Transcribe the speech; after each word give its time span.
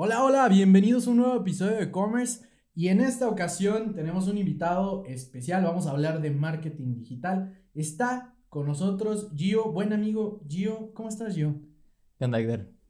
Hola, 0.00 0.22
hola, 0.22 0.48
bienvenidos 0.48 1.08
a 1.08 1.10
un 1.10 1.16
nuevo 1.16 1.34
episodio 1.34 1.76
de 1.76 1.90
Commerce 1.90 2.46
y 2.72 2.86
en 2.86 3.00
esta 3.00 3.28
ocasión 3.28 3.96
tenemos 3.96 4.28
un 4.28 4.38
invitado 4.38 5.04
especial, 5.06 5.64
vamos 5.64 5.88
a 5.88 5.90
hablar 5.90 6.22
de 6.22 6.30
marketing 6.30 6.94
digital. 6.94 7.58
Está 7.74 8.36
con 8.48 8.68
nosotros 8.68 9.32
Gio, 9.34 9.72
buen 9.72 9.92
amigo 9.92 10.40
Gio, 10.48 10.94
¿cómo 10.94 11.08
estás 11.08 11.34
Gio? 11.34 11.56
¿Qué 12.16 12.26
onda? 12.26 12.38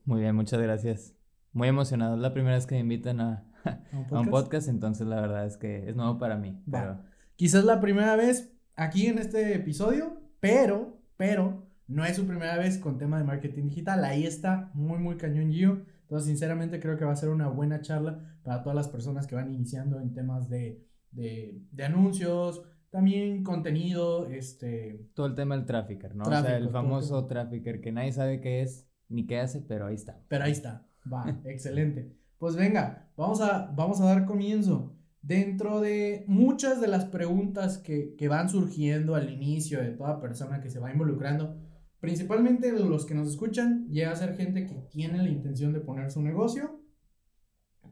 Muy 0.05 0.21
bien, 0.21 0.35
muchas 0.35 0.61
gracias. 0.61 1.15
Muy 1.51 1.67
emocionado, 1.67 2.13
es 2.13 2.21
la 2.21 2.31
primera 2.31 2.57
vez 2.57 2.67
que 2.67 2.75
me 2.75 2.81
invitan 2.81 3.21
a, 3.21 3.43
¿A, 3.63 4.19
un 4.19 4.27
podcast? 4.29 4.67
entonces 4.67 5.07
la 5.07 5.19
verdad 5.19 5.47
es 5.47 5.57
que 5.57 5.89
es 5.89 5.95
nuevo 5.95 6.19
para 6.19 6.37
mí. 6.37 6.61
Pero... 6.69 6.99
Quizás 7.35 7.65
la 7.65 7.81
primera 7.81 8.15
vez 8.17 8.53
aquí 8.75 9.07
en 9.07 9.17
este 9.17 9.55
episodio, 9.55 10.21
pero, 10.39 11.01
pero, 11.17 11.65
no 11.87 12.05
es 12.05 12.17
su 12.17 12.27
primera 12.27 12.59
vez 12.59 12.77
con 12.77 12.99
tema 12.99 13.17
de 13.17 13.23
marketing 13.23 13.63
digital. 13.63 14.05
Ahí 14.05 14.27
está 14.27 14.69
muy, 14.75 14.99
muy 14.99 15.17
cañón 15.17 15.51
Gio. 15.51 15.81
Entonces, 16.09 16.27
sinceramente, 16.27 16.79
creo 16.79 16.97
que 16.97 17.05
va 17.05 17.11
a 17.11 17.15
ser 17.15 17.29
una 17.29 17.49
buena 17.49 17.81
charla 17.81 18.35
para 18.41 18.63
todas 18.63 18.75
las 18.75 18.87
personas 18.87 19.27
que 19.27 19.35
van 19.35 19.53
iniciando 19.53 19.99
en 20.01 20.11
temas 20.11 20.49
de, 20.49 20.83
de, 21.11 21.61
de 21.71 21.85
anuncios, 21.85 22.63
también 22.89 23.43
contenido, 23.43 24.25
este... 24.25 25.07
Todo 25.13 25.27
el 25.27 25.35
tema 25.35 25.55
del 25.55 25.67
trafficker, 25.67 26.15
¿no? 26.15 26.23
o 26.23 26.27
sea, 26.27 26.57
el 26.57 26.71
famoso 26.71 27.27
trafficker 27.27 27.79
que 27.79 27.91
nadie 27.91 28.11
sabe 28.11 28.41
qué 28.41 28.63
es 28.63 28.89
ni 29.07 29.27
qué 29.27 29.39
hace, 29.39 29.61
pero 29.61 29.85
ahí 29.85 29.93
está. 29.93 30.19
Pero 30.29 30.45
ahí 30.45 30.51
está. 30.51 30.87
Va, 31.13 31.39
excelente. 31.45 32.17
Pues 32.39 32.55
venga, 32.55 33.11
vamos 33.15 33.39
a, 33.41 33.71
vamos 33.75 34.01
a 34.01 34.05
dar 34.05 34.25
comienzo. 34.25 34.95
Dentro 35.21 35.79
de 35.79 36.23
muchas 36.25 36.81
de 36.81 36.87
las 36.87 37.05
preguntas 37.05 37.77
que, 37.77 38.15
que 38.15 38.27
van 38.27 38.49
surgiendo 38.49 39.13
al 39.13 39.29
inicio 39.29 39.79
de 39.79 39.91
toda 39.91 40.19
persona 40.19 40.59
que 40.59 40.71
se 40.71 40.79
va 40.79 40.91
involucrando, 40.91 41.55
principalmente 41.99 42.71
los 42.71 43.05
que 43.05 43.15
nos 43.15 43.29
escuchan, 43.29 43.87
llega 43.89 44.11
a 44.11 44.15
ser 44.15 44.35
gente 44.35 44.65
que 44.65 44.75
tiene 44.89 45.17
la 45.17 45.29
intención 45.29 45.73
de 45.73 45.81
poner 45.81 46.11
su 46.11 46.21
negocio 46.21 46.79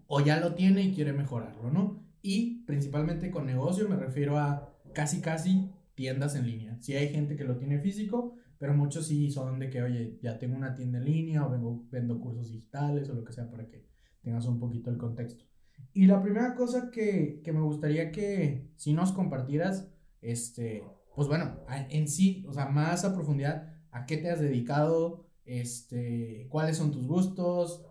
o 0.07 0.21
ya 0.21 0.39
lo 0.39 0.55
tiene 0.55 0.83
y 0.83 0.93
quiere 0.93 1.13
mejorarlo, 1.13 1.69
¿no? 1.69 2.03
Y 2.21 2.63
principalmente 2.65 3.29
con 3.31 3.45
negocio 3.45 3.87
me 3.87 3.95
refiero 3.95 4.37
a 4.37 4.73
casi, 4.93 5.21
casi 5.21 5.69
tiendas 5.95 6.35
en 6.35 6.47
línea. 6.47 6.77
Si 6.79 6.93
hay 6.93 7.09
gente 7.09 7.35
que 7.35 7.43
lo 7.43 7.57
tiene 7.57 7.79
físico, 7.79 8.35
pero 8.57 8.73
muchos 8.73 9.07
sí 9.07 9.29
son 9.29 9.59
de 9.59 9.69
que, 9.69 9.83
oye, 9.83 10.17
ya 10.21 10.39
tengo 10.39 10.55
una 10.55 10.73
tienda 10.73 10.97
en 10.99 11.05
línea 11.05 11.45
o 11.45 11.51
vengo, 11.51 11.85
vendo 11.91 12.19
cursos 12.19 12.51
digitales 12.51 13.09
o 13.09 13.13
lo 13.13 13.23
que 13.23 13.33
sea 13.33 13.49
para 13.49 13.67
que 13.67 13.85
tengas 14.21 14.45
un 14.45 14.59
poquito 14.59 14.89
el 14.89 14.97
contexto. 14.97 15.45
Y 15.93 16.05
la 16.05 16.21
primera 16.21 16.55
cosa 16.55 16.89
que, 16.91 17.41
que 17.43 17.51
me 17.51 17.61
gustaría 17.61 18.11
que 18.11 18.71
si 18.75 18.93
nos 18.93 19.11
compartieras, 19.11 19.89
este, 20.21 20.83
pues 21.15 21.27
bueno, 21.27 21.59
en 21.89 22.07
sí, 22.07 22.45
o 22.47 22.53
sea, 22.53 22.67
más 22.67 23.05
a 23.05 23.13
profundidad, 23.13 23.76
a 23.97 24.05
qué 24.05 24.17
te 24.17 24.29
has 24.29 24.39
dedicado, 24.39 25.25
este, 25.45 26.47
cuáles 26.49 26.77
son 26.77 26.91
tus 26.91 27.07
gustos, 27.07 27.85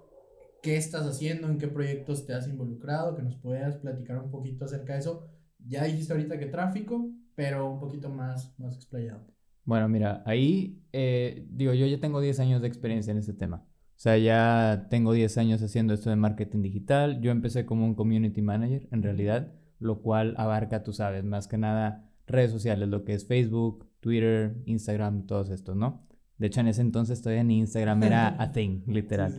qué 0.63 0.77
estás 0.77 1.07
haciendo, 1.07 1.49
en 1.49 1.59
qué 1.59 1.69
proyectos 1.69 2.27
te 2.27 2.35
has 2.35 2.49
involucrado, 2.49 3.17
que 3.17 3.23
nos 3.23 3.37
puedas 3.37 3.77
platicar 3.77 4.19
un 4.19 4.31
poquito 4.31 4.65
acerca 4.65 4.93
de 4.95 5.01
eso. 5.01 5.27
Ya 5.59 5.85
dijiste 5.85 6.13
ahorita 6.13 6.39
que 6.39 6.47
tráfico, 6.47 7.11
pero 7.35 7.71
un 7.71 7.81
poquito 7.81 8.09
más, 8.09 8.55
más 8.59 8.77
explayado. 8.77 9.27
Bueno, 9.65 9.89
mira, 9.89 10.23
ahí, 10.27 10.81
eh, 10.93 11.47
digo, 11.51 11.73
yo 11.73 11.87
ya 11.87 11.99
tengo 11.99 12.21
10 12.21 12.39
años 12.39 12.63
de 12.63 12.69
experiencia 12.69 13.11
en 13.11 13.19
este 13.19 13.33
tema. 13.33 13.65
O 13.67 13.99
sea, 13.99 14.17
ya 14.17 14.87
tengo 14.91 15.13
10 15.13 15.39
años 15.39 15.63
haciendo 15.63 15.95
esto 15.95 16.11
de 16.11 16.17
marketing 16.17 16.63
digital. 16.63 17.21
Yo 17.21 17.33
empecé 17.33 17.67
como 17.67 17.85
un 17.85 17.95
community 17.95 18.43
manager, 18.43 18.87
en 18.93 19.03
realidad, 19.03 19.53
lo 19.81 20.03
cual 20.03 20.35
abarca, 20.37 20.85
tú 20.85 20.93
sabes, 20.93 21.25
más 21.25 21.49
que 21.49 21.59
nada 21.59 22.07
redes 22.27 22.51
sociales, 22.51 22.89
lo 22.89 23.05
que 23.05 23.15
es 23.15 23.27
Facebook, 23.27 23.89
Twitter, 24.07 24.55
Instagram, 24.67 25.27
todos 25.27 25.51
estos, 25.51 25.75
¿no? 25.75 26.07
De 26.39 26.47
hecho, 26.47 26.61
en 26.61 26.69
ese 26.69 26.81
entonces 26.81 27.21
todavía 27.21 27.43
ni 27.43 27.59
Instagram 27.59 28.05
era 28.05 28.29
a 28.41 28.53
thing, 28.53 28.83
literal. 28.87 29.35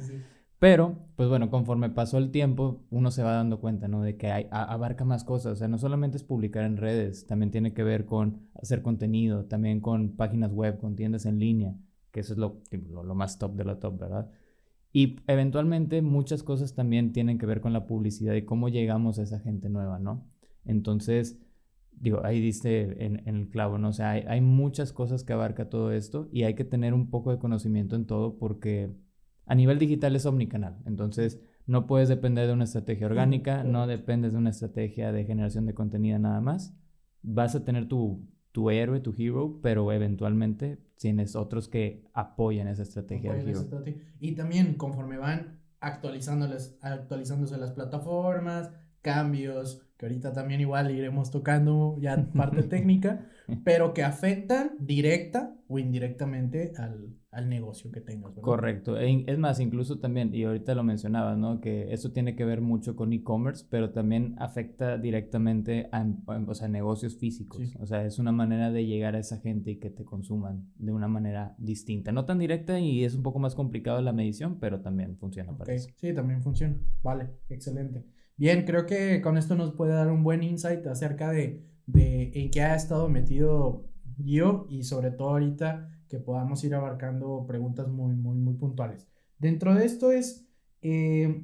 Pero, 0.60 1.08
pues 1.16 1.30
bueno, 1.30 1.50
conforme 1.50 1.90
pasó 1.90 2.18
el 2.18 2.32
tiempo, 2.32 2.84
uno 2.90 3.10
se 3.10 3.24
va 3.24 3.32
dando 3.32 3.62
cuenta, 3.62 3.88
¿no? 3.88 4.02
De 4.02 4.18
que 4.18 4.30
hay, 4.30 4.48
abarca 4.52 5.06
más 5.06 5.24
cosas. 5.24 5.54
O 5.54 5.56
sea, 5.56 5.70
no 5.70 5.78
solamente 5.78 6.18
es 6.18 6.26
publicar 6.26 6.66
en 6.66 6.76
redes, 6.76 7.28
también 7.28 7.50
tiene 7.50 7.74
que 7.74 7.86
ver 7.86 8.06
con 8.06 8.50
hacer 8.56 8.82
contenido, 8.82 9.46
también 9.46 9.80
con 9.80 10.18
páginas 10.18 10.52
web, 10.52 10.78
con 10.80 10.98
tiendas 10.98 11.26
en 11.26 11.40
línea, 11.40 11.74
que 12.12 12.20
eso 12.20 12.34
es 12.34 12.40
lo, 12.40 12.62
lo, 12.72 13.04
lo 13.04 13.16
más 13.16 13.40
top 13.40 13.56
de 13.56 13.64
lo 13.64 13.78
top, 13.78 14.02
¿verdad? 14.02 14.30
Y 14.92 15.22
eventualmente 15.28 16.02
muchas 16.02 16.44
cosas 16.44 16.76
también 16.76 17.14
tienen 17.14 17.38
que 17.38 17.46
ver 17.46 17.62
con 17.62 17.72
la 17.72 17.88
publicidad 17.88 18.34
y 18.34 18.44
cómo 18.44 18.68
llegamos 18.68 19.18
a 19.18 19.24
esa 19.24 19.40
gente 19.40 19.70
nueva, 19.70 19.98
¿no? 19.98 20.26
Entonces, 20.66 21.40
digo, 22.00 22.24
ahí 22.24 22.40
diste 22.40 23.06
en, 23.06 23.28
el 23.28 23.50
clavo, 23.50 23.78
¿no? 23.78 23.90
O 23.90 23.94
sea, 23.94 24.12
hay, 24.12 24.42
muchas 24.42 24.94
cosas 24.94 25.24
que 25.24 25.34
abarca 25.34 25.70
todo 25.70 25.92
esto 25.92 26.30
y 26.32 26.44
hay 26.44 26.56
que 26.56 26.64
tener 26.64 26.94
un 26.94 27.10
poco 27.10 27.32
de 27.32 27.40
conocimiento 27.40 27.96
en 27.96 28.06
todo 28.06 28.38
porque 28.38 28.96
a 29.46 29.56
nivel 29.56 29.80
digital 29.80 30.16
es 30.16 30.26
omnicanal. 30.26 30.78
Entonces, 30.86 31.42
no 31.66 31.88
puedes 31.88 32.10
depender 32.10 32.48
de 32.48 32.54
una 32.54 32.66
estrategia 32.66 33.08
orgánica, 33.08 33.64
no 33.64 33.88
dependes 33.88 34.34
de 34.34 34.38
una 34.38 34.52
estrategia 34.52 35.12
de 35.12 35.26
generación 35.26 35.66
de 35.66 35.74
contenido 35.74 36.20
nada 36.20 36.40
más. 36.40 36.76
Vas 37.24 37.56
a 37.56 37.66
tener 37.66 37.88
tu, 37.88 38.26
tu 38.52 38.70
héroe, 38.70 39.00
tu 39.00 39.14
hero, 39.18 39.60
pero 39.62 39.92
eventualmente 39.92 40.80
tienes 40.98 41.36
otros 41.36 41.68
que 41.68 42.06
apoyan 42.14 42.68
esa 42.68 42.84
estrategia 42.84 43.34
de 43.34 43.52
hero. 43.52 43.66
Y 44.20 44.34
también 44.34 44.76
conforme 44.76 45.18
van 45.18 45.60
actualizándoles, 45.80 46.78
actualizándose 46.82 47.58
las 47.58 47.72
plataformas, 47.72 48.72
cambios, 49.02 49.87
que 49.98 50.06
ahorita 50.06 50.32
también 50.32 50.62
igual 50.62 50.92
iremos 50.92 51.32
tocando 51.32 51.98
ya 52.00 52.30
parte 52.36 52.64
técnica, 52.64 53.26
pero 53.64 53.94
que 53.94 54.04
afectan 54.04 54.72
directa 54.80 55.56
o 55.68 55.80
indirectamente 55.80 56.74
al, 56.78 57.16
al 57.32 57.50
negocio 57.50 57.92
que 57.92 58.02
tengas. 58.02 58.34
Correcto. 58.42 59.00
E 59.00 59.24
es 59.28 59.38
más, 59.38 59.60
incluso 59.60 60.00
también, 60.00 60.34
y 60.34 60.44
ahorita 60.44 60.76
lo 60.76 60.84
mencionabas, 60.84 61.38
¿no? 61.38 61.60
Que 61.62 61.94
eso 61.94 62.12
tiene 62.12 62.36
que 62.36 62.46
ver 62.46 62.62
mucho 62.62 62.96
con 62.96 63.12
e-commerce, 63.12 63.66
pero 63.70 63.92
también 63.92 64.36
afecta 64.38 64.98
directamente 64.98 65.90
a, 65.92 66.06
o 66.26 66.54
sea, 66.54 66.68
negocios 66.68 67.18
físicos. 67.18 67.76
O 67.80 67.86
sea, 67.86 68.06
es 68.06 68.20
una 68.20 68.32
manera 68.32 68.72
de 68.72 68.86
llegar 68.86 69.16
a 69.16 69.20
esa 69.20 69.40
gente 69.40 69.72
y 69.72 69.80
que 69.80 69.90
te 69.90 70.06
consuman 70.06 70.72
de 70.76 70.92
una 70.92 71.08
manera 71.08 71.56
distinta. 71.58 72.12
No 72.12 72.26
tan 72.26 72.40
directa 72.40 72.80
y 72.80 73.04
es 73.04 73.16
un 73.16 73.24
poco 73.24 73.40
más 73.40 73.56
complicado 73.56 74.02
la 74.02 74.14
medición, 74.14 74.60
pero 74.60 74.82
también 74.82 75.18
funciona 75.18 75.58
para 75.58 75.74
eso. 75.74 75.90
Sí, 75.96 76.14
también 76.14 76.42
funciona. 76.44 76.76
Vale, 77.04 77.30
excelente. 77.50 78.17
Bien, 78.38 78.66
creo 78.66 78.86
que 78.86 79.20
con 79.22 79.38
esto 79.38 79.56
nos 79.56 79.74
puede 79.74 79.94
dar 79.94 80.12
un 80.12 80.24
buen 80.24 80.44
insight 80.44 80.86
acerca 80.88 81.32
de, 81.32 81.66
de 81.88 82.32
en 82.36 82.52
qué 82.52 82.62
ha 82.62 82.76
estado 82.76 83.10
metido 83.10 83.90
yo 84.18 84.68
y 84.70 84.84
sobre 84.84 85.10
todo 85.12 85.30
ahorita 85.30 85.90
que 86.08 86.20
podamos 86.20 86.64
ir 86.64 86.76
abarcando 86.76 87.46
preguntas 87.48 87.88
muy, 87.88 88.14
muy, 88.16 88.38
muy 88.38 88.54
puntuales. 88.56 89.08
Dentro 89.40 89.74
de 89.74 89.86
esto 89.86 90.12
es, 90.12 90.48
eh, 90.82 91.44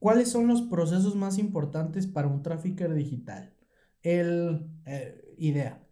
¿cuáles 0.00 0.30
son 0.30 0.48
los 0.48 0.62
procesos 0.62 1.14
más 1.14 1.38
importantes 1.38 2.06
para 2.08 2.26
un 2.28 2.42
trafficker 2.42 2.92
digital? 2.94 3.54
El, 4.02 4.68
eh, 4.86 5.34
idea, 5.38 5.86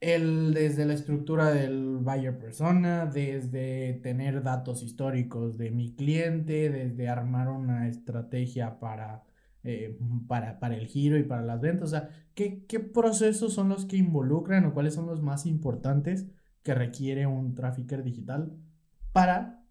el, 0.00 0.54
desde 0.54 0.86
la 0.86 0.94
estructura 0.94 1.50
del 1.52 1.98
buyer 1.98 2.38
persona, 2.38 3.06
desde 3.06 3.94
tener 4.02 4.42
datos 4.42 4.82
históricos 4.82 5.58
de 5.58 5.70
mi 5.70 5.94
cliente, 5.94 6.70
desde 6.70 7.08
armar 7.08 7.48
una 7.48 7.88
estrategia 7.88 8.78
para 8.80 9.24
eh, 9.68 9.98
para, 10.26 10.58
para, 10.58 10.76
el 10.76 10.86
giro 10.86 11.18
y 11.18 11.24
para 11.24 11.42
las 11.42 11.60
ventas? 11.60 11.88
O 11.88 11.90
sea, 11.90 12.08
¿qué, 12.34 12.64
¿qué, 12.64 12.80
procesos 12.80 13.52
son 13.52 13.68
los 13.68 13.84
que 13.84 13.98
involucran 13.98 14.64
o 14.64 14.72
cuáles 14.72 14.94
son 14.94 15.04
los 15.06 15.20
más 15.20 15.44
importantes 15.44 16.26
que 16.62 16.74
requiere 16.74 17.26
un 17.26 17.54
trafficker 17.54 18.02
digital 18.02 18.56
para 19.12 19.62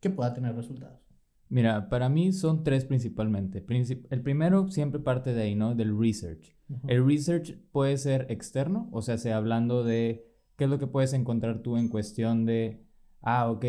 que 0.00 0.10
pueda 0.10 0.34
tener 0.34 0.56
resultados? 0.56 1.00
Mira, 1.48 1.88
para 1.88 2.08
mí 2.08 2.32
son 2.32 2.64
tres 2.64 2.84
principalmente. 2.84 3.64
el 4.10 4.22
primero 4.22 4.68
siempre 4.68 4.98
parte 4.98 5.32
de 5.32 5.42
ahí, 5.42 5.54
¿no? 5.54 5.76
Del 5.76 5.96
research. 5.96 6.56
El 6.88 7.06
research 7.06 7.56
puede 7.70 7.98
ser 7.98 8.26
externo, 8.30 8.88
o 8.90 9.00
sea, 9.00 9.16
sea 9.16 9.36
hablando 9.36 9.84
de 9.84 10.26
qué 10.56 10.64
es 10.64 10.70
lo 10.70 10.80
que 10.80 10.88
puedes 10.88 11.12
encontrar 11.12 11.62
tú 11.62 11.76
en 11.76 11.88
cuestión 11.88 12.46
de, 12.46 12.84
ah, 13.22 13.48
ok, 13.48 13.64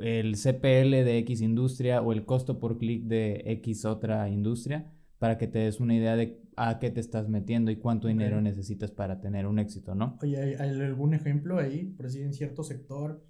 el 0.00 0.34
CPL 0.36 1.04
de 1.04 1.18
X 1.18 1.42
industria 1.42 2.00
o 2.00 2.12
el 2.12 2.24
costo 2.24 2.58
por 2.58 2.78
clic 2.78 3.04
de 3.04 3.42
X 3.46 3.84
otra 3.84 4.30
industria 4.30 4.93
para 5.24 5.38
que 5.38 5.46
te 5.46 5.60
des 5.60 5.80
una 5.80 5.94
idea 5.94 6.16
de 6.16 6.38
a 6.54 6.78
qué 6.78 6.90
te 6.90 7.00
estás 7.00 7.30
metiendo 7.30 7.70
y 7.70 7.76
cuánto 7.76 8.08
dinero 8.08 8.42
necesitas 8.42 8.90
para 8.90 9.22
tener 9.22 9.46
un 9.46 9.58
éxito, 9.58 9.94
¿no? 9.94 10.18
Oye, 10.20 10.36
¿hay 10.36 10.68
algún 10.82 11.14
ejemplo 11.14 11.58
ahí? 11.58 11.86
Por 11.96 12.10
si 12.10 12.20
en 12.20 12.34
cierto 12.34 12.62
sector. 12.62 13.24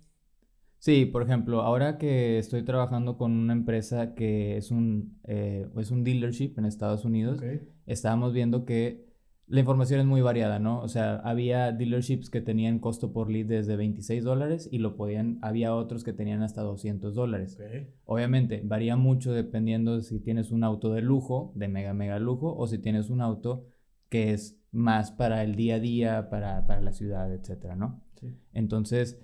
Sí, 0.78 1.06
por 1.06 1.22
ejemplo, 1.22 1.60
ahora 1.60 1.96
que 1.96 2.38
estoy 2.38 2.64
trabajando 2.64 3.16
con 3.16 3.30
una 3.30 3.52
empresa 3.52 4.16
que 4.16 4.56
es 4.56 4.72
un, 4.72 5.20
eh, 5.22 5.68
es 5.76 5.92
un 5.92 6.02
dealership 6.02 6.54
en 6.56 6.64
Estados 6.64 7.04
Unidos, 7.04 7.40
estábamos 7.86 8.32
viendo 8.32 8.64
que 8.64 9.03
la 9.46 9.60
información 9.60 10.00
es 10.00 10.06
muy 10.06 10.20
variada, 10.20 10.58
¿no? 10.58 10.80
O 10.80 10.88
sea, 10.88 11.16
había 11.16 11.70
dealerships 11.72 12.30
que 12.30 12.40
tenían 12.40 12.78
costo 12.78 13.12
por 13.12 13.30
lead 13.30 13.46
desde 13.46 13.76
26 13.76 14.24
dólares 14.24 14.68
y 14.72 14.78
lo 14.78 14.96
podían, 14.96 15.38
había 15.42 15.74
otros 15.74 16.02
que 16.02 16.12
tenían 16.12 16.42
hasta 16.42 16.62
200 16.62 17.14
dólares. 17.14 17.58
Obviamente, 18.06 18.62
varía 18.64 18.96
mucho 18.96 19.32
dependiendo 19.32 19.96
de 19.96 20.02
si 20.02 20.20
tienes 20.20 20.50
un 20.50 20.64
auto 20.64 20.92
de 20.92 21.02
lujo, 21.02 21.52
de 21.54 21.68
mega, 21.68 21.92
mega 21.92 22.18
lujo, 22.18 22.56
o 22.56 22.66
si 22.66 22.78
tienes 22.78 23.10
un 23.10 23.20
auto 23.20 23.66
que 24.08 24.32
es 24.32 24.60
más 24.70 25.12
para 25.12 25.42
el 25.42 25.56
día 25.56 25.76
a 25.76 25.80
día, 25.80 26.30
para, 26.30 26.66
para 26.66 26.80
la 26.80 26.92
ciudad, 26.92 27.32
etcétera, 27.32 27.76
¿no? 27.76 28.02
Sí. 28.20 28.38
Entonces, 28.52 29.20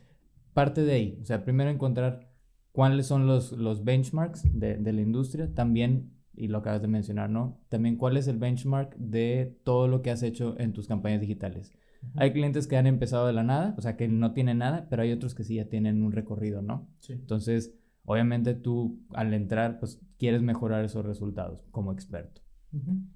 parte 0.52 0.84
de 0.84 0.92
ahí. 0.92 1.18
O 1.22 1.24
sea, 1.24 1.44
primero 1.44 1.70
encontrar 1.70 2.30
cuáles 2.72 3.06
son 3.06 3.26
los, 3.26 3.52
los 3.52 3.84
benchmarks 3.84 4.58
de, 4.58 4.76
de, 4.76 4.92
la 4.92 5.00
industria, 5.00 5.52
también, 5.54 6.12
y 6.34 6.48
lo 6.48 6.58
acabas 6.58 6.82
de 6.82 6.88
mencionar, 6.88 7.30
¿no? 7.30 7.58
También 7.68 7.96
cuál 7.96 8.16
es 8.16 8.28
el 8.28 8.38
benchmark 8.38 8.96
de 8.96 9.58
todo 9.64 9.88
lo 9.88 10.02
que 10.02 10.10
has 10.10 10.22
hecho 10.22 10.58
en 10.58 10.72
tus 10.72 10.86
campañas 10.86 11.20
digitales. 11.20 11.72
Hay 12.14 12.32
clientes 12.32 12.66
que 12.66 12.76
han 12.76 12.86
empezado 12.86 13.26
de 13.26 13.34
la 13.34 13.42
nada, 13.42 13.74
o 13.76 13.82
sea, 13.82 13.96
que 13.96 14.08
no 14.08 14.32
tienen 14.32 14.58
nada, 14.58 14.86
pero 14.88 15.02
hay 15.02 15.12
otros 15.12 15.34
que 15.34 15.44
sí 15.44 15.56
ya 15.56 15.66
tienen 15.66 16.02
un 16.02 16.12
recorrido, 16.12 16.62
¿no? 16.62 16.88
Sí. 17.00 17.12
Entonces, 17.12 17.74
obviamente 18.04 18.54
tú 18.54 19.00
al 19.12 19.34
entrar, 19.34 19.78
pues 19.78 20.00
quieres 20.18 20.42
mejorar 20.42 20.84
esos 20.84 21.04
resultados 21.04 21.66
como 21.70 21.92
experto. 21.92 22.40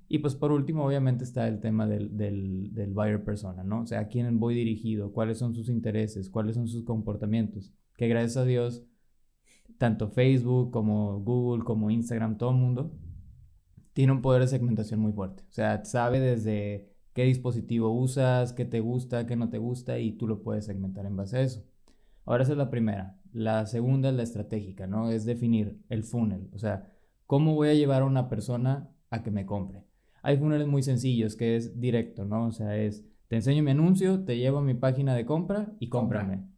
Y 0.08 0.18
pues 0.18 0.34
por 0.34 0.50
último, 0.50 0.84
obviamente 0.84 1.22
está 1.22 1.46
el 1.46 1.60
tema 1.60 1.86
del, 1.86 2.16
del, 2.16 2.74
del, 2.74 2.92
buyer 2.92 3.22
persona, 3.22 3.62
¿no? 3.62 3.82
O 3.82 3.86
sea, 3.86 4.00
a 4.00 4.08
quién 4.08 4.40
voy 4.40 4.52
dirigido, 4.54 5.12
cuáles 5.12 5.38
son 5.38 5.54
sus 5.54 5.68
intereses, 5.68 6.28
cuáles 6.28 6.56
son 6.56 6.66
sus 6.66 6.82
comportamientos. 6.82 7.72
Que 7.96 8.08
gracias 8.08 8.36
a 8.36 8.44
Dios, 8.44 8.84
tanto 9.78 10.08
Facebook 10.08 10.70
como 10.70 11.20
Google, 11.20 11.64
como 11.64 11.90
Instagram, 11.90 12.38
todo 12.38 12.50
el 12.50 12.56
mundo 12.56 12.92
tiene 13.94 14.12
un 14.12 14.20
poder 14.20 14.42
de 14.42 14.48
segmentación 14.48 15.00
muy 15.00 15.12
fuerte. 15.12 15.44
O 15.48 15.52
sea, 15.52 15.84
sabe 15.84 16.20
desde 16.20 16.92
qué 17.14 17.24
dispositivo 17.24 17.90
usas, 17.90 18.52
qué 18.52 18.64
te 18.64 18.80
gusta, 18.80 19.26
qué 19.26 19.36
no 19.36 19.48
te 19.48 19.58
gusta 19.58 19.98
y 19.98 20.12
tú 20.12 20.26
lo 20.26 20.42
puedes 20.42 20.66
segmentar 20.66 21.06
en 21.06 21.16
base 21.16 21.38
a 21.38 21.40
eso. 21.42 21.64
Ahora 22.26 22.42
esa 22.42 22.52
es 22.52 22.58
la 22.58 22.70
primera. 22.70 23.18
La 23.32 23.66
segunda 23.66 24.10
es 24.10 24.16
la 24.16 24.24
estratégica, 24.24 24.86
¿no? 24.86 25.10
Es 25.10 25.24
definir 25.24 25.80
el 25.88 26.02
funnel. 26.02 26.50
O 26.52 26.58
sea, 26.58 26.92
¿cómo 27.26 27.54
voy 27.54 27.68
a 27.68 27.74
llevar 27.74 28.02
a 28.02 28.06
una 28.06 28.28
persona 28.28 28.90
a 29.10 29.22
que 29.22 29.30
me 29.30 29.46
compre? 29.46 29.84
Hay 30.22 30.38
funnels 30.38 30.66
muy 30.66 30.82
sencillos 30.82 31.36
que 31.36 31.56
es 31.56 31.80
directo, 31.80 32.24
¿no? 32.24 32.46
O 32.46 32.52
sea, 32.52 32.76
es 32.76 33.04
te 33.28 33.36
enseño 33.36 33.62
mi 33.62 33.70
anuncio, 33.70 34.24
te 34.24 34.36
llevo 34.36 34.58
a 34.58 34.62
mi 34.62 34.74
página 34.74 35.14
de 35.14 35.24
compra 35.24 35.72
y 35.78 35.88
cómprame. 35.88 36.48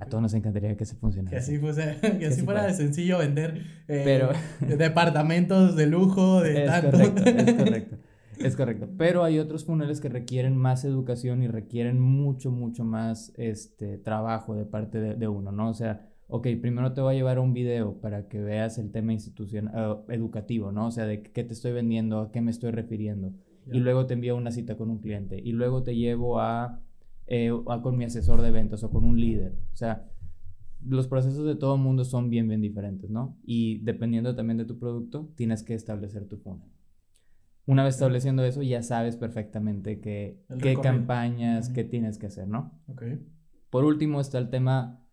A 0.00 0.06
todos 0.06 0.22
nos 0.22 0.34
encantaría 0.34 0.76
que 0.76 0.84
se 0.84 0.96
funcionara. 0.96 1.30
Que 1.30 1.36
así, 1.36 1.58
que 2.18 2.26
así 2.26 2.42
fuera 2.42 2.66
de 2.66 2.74
sencillo 2.74 3.18
vender 3.18 3.62
eh, 3.88 4.28
departamentos 4.76 5.76
de 5.76 5.86
lujo, 5.86 6.40
de 6.40 6.64
es 6.64 6.80
Correcto, 6.80 7.22
es 7.24 7.54
correcto. 7.56 7.96
Es 8.38 8.56
correcto. 8.56 8.88
Pero 8.96 9.24
hay 9.24 9.38
otros 9.38 9.64
funnels 9.64 10.00
que 10.00 10.08
requieren 10.08 10.56
más 10.56 10.84
educación 10.84 11.42
y 11.42 11.48
requieren 11.48 12.00
mucho, 12.00 12.50
mucho 12.50 12.84
más 12.84 13.32
este, 13.36 13.98
trabajo 13.98 14.54
de 14.54 14.64
parte 14.64 14.98
de, 15.00 15.28
uno, 15.28 15.52
¿no? 15.52 15.68
O 15.68 15.74
sea, 15.74 16.08
ok, 16.28 16.48
primero 16.60 16.92
te 16.92 17.00
voy 17.00 17.14
a 17.14 17.16
llevar 17.16 17.36
a 17.36 17.40
un 17.40 17.52
video 17.52 18.00
para 18.00 18.28
que 18.28 18.40
veas 18.40 18.78
el 18.78 18.90
tema 18.90 19.12
institucional, 19.12 19.74
eh, 20.08 20.14
educativo, 20.14 20.72
¿no? 20.72 20.86
O 20.86 20.90
sea, 20.90 21.06
de 21.06 21.22
qué 21.22 21.44
te 21.44 21.52
estoy 21.52 21.72
vendiendo, 21.72 22.20
a 22.20 22.32
qué 22.32 22.40
me 22.40 22.50
estoy 22.50 22.70
refiriendo. 22.70 23.32
Y 23.70 23.78
luego 23.78 24.06
te 24.06 24.14
envío 24.14 24.34
una 24.34 24.50
cita 24.50 24.76
con 24.76 24.90
un 24.90 24.98
cliente. 24.98 25.40
Y 25.42 25.52
luego 25.52 25.84
te 25.84 25.94
llevo 25.94 26.40
a, 26.40 26.80
eh, 27.26 27.50
a 27.68 27.82
con 27.82 27.96
mi 27.96 28.04
asesor 28.04 28.42
de 28.42 28.50
ventas 28.50 28.82
o 28.84 28.90
con 28.90 29.04
un 29.04 29.20
líder. 29.20 29.56
O 29.72 29.76
sea, 29.76 30.08
los 30.84 31.06
procesos 31.06 31.46
de 31.46 31.54
todo 31.54 31.76
mundo 31.76 32.04
son 32.04 32.30
bien, 32.30 32.48
bien 32.48 32.60
diferentes, 32.60 33.10
¿no? 33.10 33.38
Y 33.44 33.78
dependiendo 33.78 34.34
también 34.34 34.58
de 34.58 34.64
tu 34.64 34.78
producto, 34.78 35.32
tienes 35.36 35.62
que 35.62 35.74
establecer 35.74 36.26
tu 36.26 36.38
funnel. 36.38 36.68
Una 37.64 37.84
vez 37.84 37.94
estableciendo 37.94 38.44
eso, 38.44 38.62
ya 38.62 38.82
sabes 38.82 39.16
perfectamente 39.16 40.00
qué, 40.00 40.42
qué 40.60 40.76
campañas, 40.76 41.68
qué 41.68 41.84
tienes 41.84 42.18
que 42.18 42.26
hacer, 42.26 42.48
¿no? 42.48 42.72
Ok. 42.88 43.04
Por 43.70 43.84
último 43.84 44.20
está 44.20 44.38
el 44.38 44.50
tema, 44.50 45.06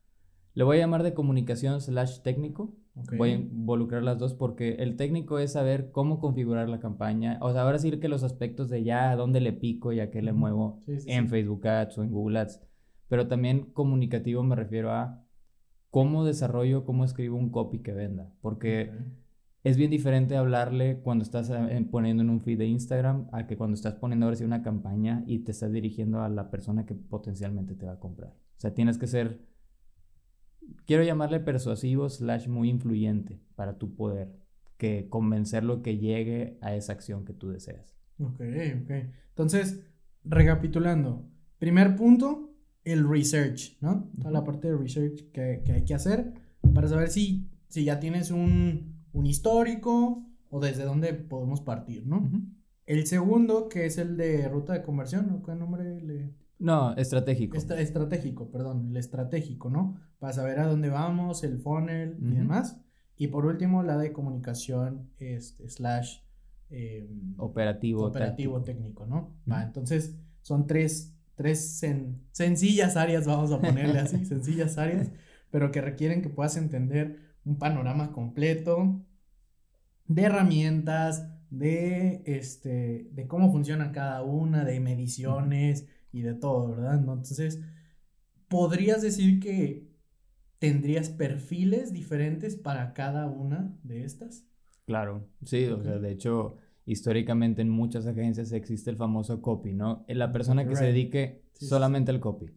le 0.56 0.64
voy 0.64 0.78
a 0.78 0.80
llamar 0.80 1.04
de 1.04 1.14
comunicación 1.14 1.80
slash 1.80 2.22
técnico. 2.22 2.76
Voy 3.18 3.30
a 3.32 3.34
involucrar 3.36 4.04
las 4.04 4.18
dos 4.18 4.34
porque 4.34 4.74
el 4.80 4.96
técnico 4.98 5.40
es 5.40 5.54
saber 5.54 5.92
cómo 5.92 6.20
configurar 6.20 6.68
la 6.68 6.80
campaña. 6.80 7.38
O 7.42 7.52
sea, 7.52 7.62
ahora 7.62 7.80
sí 7.80 7.92
que 7.92 8.10
los 8.10 8.24
aspectos 8.24 8.70
de 8.70 8.84
ya 8.84 9.12
a 9.12 9.16
dónde 9.16 9.40
le 9.40 9.54
pico 9.54 9.94
y 9.94 10.00
a 10.00 10.12
qué 10.12 10.22
le 10.22 10.34
muevo 10.34 10.82
en 10.88 11.30
Facebook 11.30 11.68
Ads 11.68 11.98
o 11.98 12.04
en 12.04 12.12
Google 12.12 12.40
Ads. 12.40 12.62
Pero 13.08 13.28
también 13.28 13.72
comunicativo 13.72 14.44
me 14.44 14.56
refiero 14.56 14.92
a 14.92 15.24
cómo 15.90 16.26
desarrollo, 16.26 16.86
cómo 16.86 17.06
escribo 17.06 17.38
un 17.38 17.50
copy 17.50 17.80
que 17.80 17.94
venda. 17.94 18.34
Porque 18.42 18.92
es 19.64 19.76
bien 19.76 19.92
diferente 19.92 20.38
hablarle 20.38 21.00
cuando 21.02 21.24
estás 21.24 21.50
eh, 21.50 21.88
poniendo 21.92 22.24
en 22.24 22.30
un 22.30 22.42
feed 22.42 22.60
de 22.60 22.68
Instagram 22.68 23.28
a 23.34 23.46
que 23.46 23.58
cuando 23.58 23.76
estás 23.76 23.96
poniendo 23.96 24.26
ahora 24.26 24.38
sí 24.38 24.44
una 24.44 24.64
campaña 24.64 25.24
y 25.28 25.40
te 25.40 25.52
estás 25.52 25.72
dirigiendo 25.72 26.22
a 26.22 26.30
la 26.30 26.50
persona 26.50 26.86
que 26.86 26.96
potencialmente 26.96 27.76
te 27.76 27.86
va 27.86 27.94
a 27.94 28.00
comprar. 28.00 28.30
O 28.30 28.60
sea, 28.60 28.74
tienes 28.74 28.98
que 28.98 29.08
ser, 29.08 29.42
quiero 30.86 31.04
llamarle 31.04 31.40
persuasivo 31.40 32.10
slash 32.10 32.48
muy 32.48 32.70
influyente 32.70 33.40
para 33.56 33.78
tu 33.78 33.96
poder, 33.96 34.32
que 34.78 35.08
convencerlo 35.10 35.82
que 35.82 35.98
llegue 35.98 36.58
a 36.62 36.76
esa 36.76 36.94
acción 36.94 37.26
que 37.26 37.34
tú 37.34 37.50
deseas. 37.50 37.96
Ok, 38.20 38.42
ok. 38.84 38.92
Entonces, 39.30 39.82
recapitulando, 40.24 41.26
primer 41.58 41.96
punto, 41.96 42.54
el 42.84 43.08
research, 43.08 43.78
¿no? 43.82 44.10
Toda 44.18 44.32
la 44.32 44.44
parte 44.44 44.70
de 44.70 44.78
research 44.78 45.32
que, 45.32 45.62
que 45.66 45.72
hay 45.72 45.86
que 45.86 45.94
hacer 45.94 46.34
para 46.74 46.88
saber 46.88 47.10
si, 47.10 47.50
si 47.68 47.84
ya 47.84 48.00
tienes 48.00 48.32
un 48.32 49.00
un 49.14 49.26
histórico 49.26 50.26
o 50.50 50.60
desde 50.60 50.84
dónde 50.84 51.14
podemos 51.14 51.62
partir, 51.62 52.06
¿no? 52.06 52.30
El 52.86 53.06
segundo, 53.06 53.70
que 53.70 53.86
es 53.86 53.98
el 53.98 54.18
de 54.18 54.48
ruta 54.50 54.74
de 54.74 54.82
conversión, 54.82 55.44
¿Qué 55.46 55.54
nombre 55.54 56.02
le...? 56.02 56.34
No, 56.60 56.94
estratégico. 56.98 57.58
estratégico, 57.58 58.52
perdón, 58.52 58.90
el 58.90 58.98
estratégico, 58.98 59.70
¿no? 59.70 59.98
Para 60.20 60.34
saber 60.34 60.60
a 60.60 60.68
dónde 60.68 60.90
vamos, 60.90 61.44
el 61.46 61.58
funnel 61.58 62.18
y 62.22 62.36
demás. 62.36 62.78
Y 63.16 63.28
por 63.28 63.46
último, 63.46 63.82
la 63.82 63.98
de 63.98 64.12
comunicación 64.12 65.10
este, 65.18 65.70
slash... 65.70 66.20
Em, 66.70 67.34
operativo. 67.38 68.06
Operativo 68.06 68.62
técnico, 68.62 69.06
¿no? 69.06 69.36
Va, 69.50 69.64
entonces 69.64 70.20
son 70.42 70.68
tres, 70.68 71.18
tres 71.36 71.82
sencillas 72.32 72.98
áreas, 72.98 73.26
vamos 73.26 73.52
a 73.52 73.60
ponerle 73.60 74.00
así, 74.00 74.26
sencillas 74.26 74.78
áreas, 74.78 75.12
pero 75.52 75.72
que 75.72 75.82
requieren 75.82 76.22
que 76.22 76.30
puedas 76.30 76.58
entender 76.58 77.20
un 77.46 77.58
panorama 77.58 78.12
completo 78.12 79.02
de 80.08 80.24
herramientas, 80.24 81.30
de, 81.50 82.22
este, 82.26 83.10
de 83.14 83.28
cómo 83.28 83.52
funciona 83.52 83.92
cada 83.92 84.22
una, 84.24 84.66
de 84.66 84.80
mediciones 84.80 85.88
y 86.12 86.22
de 86.22 86.34
todo, 86.34 86.70
¿verdad? 86.70 87.00
Entonces, 87.00 87.62
¿podrías 88.48 89.02
decir 89.02 89.40
que 89.40 89.88
tendrías 90.58 91.10
perfiles 91.10 91.94
diferentes 91.94 92.56
para 92.56 92.94
cada 92.94 93.28
una 93.28 93.78
de 93.84 94.04
estas? 94.04 94.46
Claro, 94.86 95.28
sí, 95.44 95.66
o 95.68 95.82
sea, 95.84 96.00
de 96.00 96.12
hecho, 96.12 96.58
históricamente 96.86 97.62
en 97.62 97.70
muchas 97.70 98.08
agencias 98.08 98.52
existe 98.52 98.90
el 98.90 98.98
famoso 98.98 99.42
copy, 99.42 99.74
¿no? 99.74 100.04
La 100.08 100.32
persona 100.32 100.68
que 100.68 100.76
se 100.76 100.86
dedique 100.86 101.44
solamente 101.54 102.12
al 102.12 102.20
copy 102.20 102.52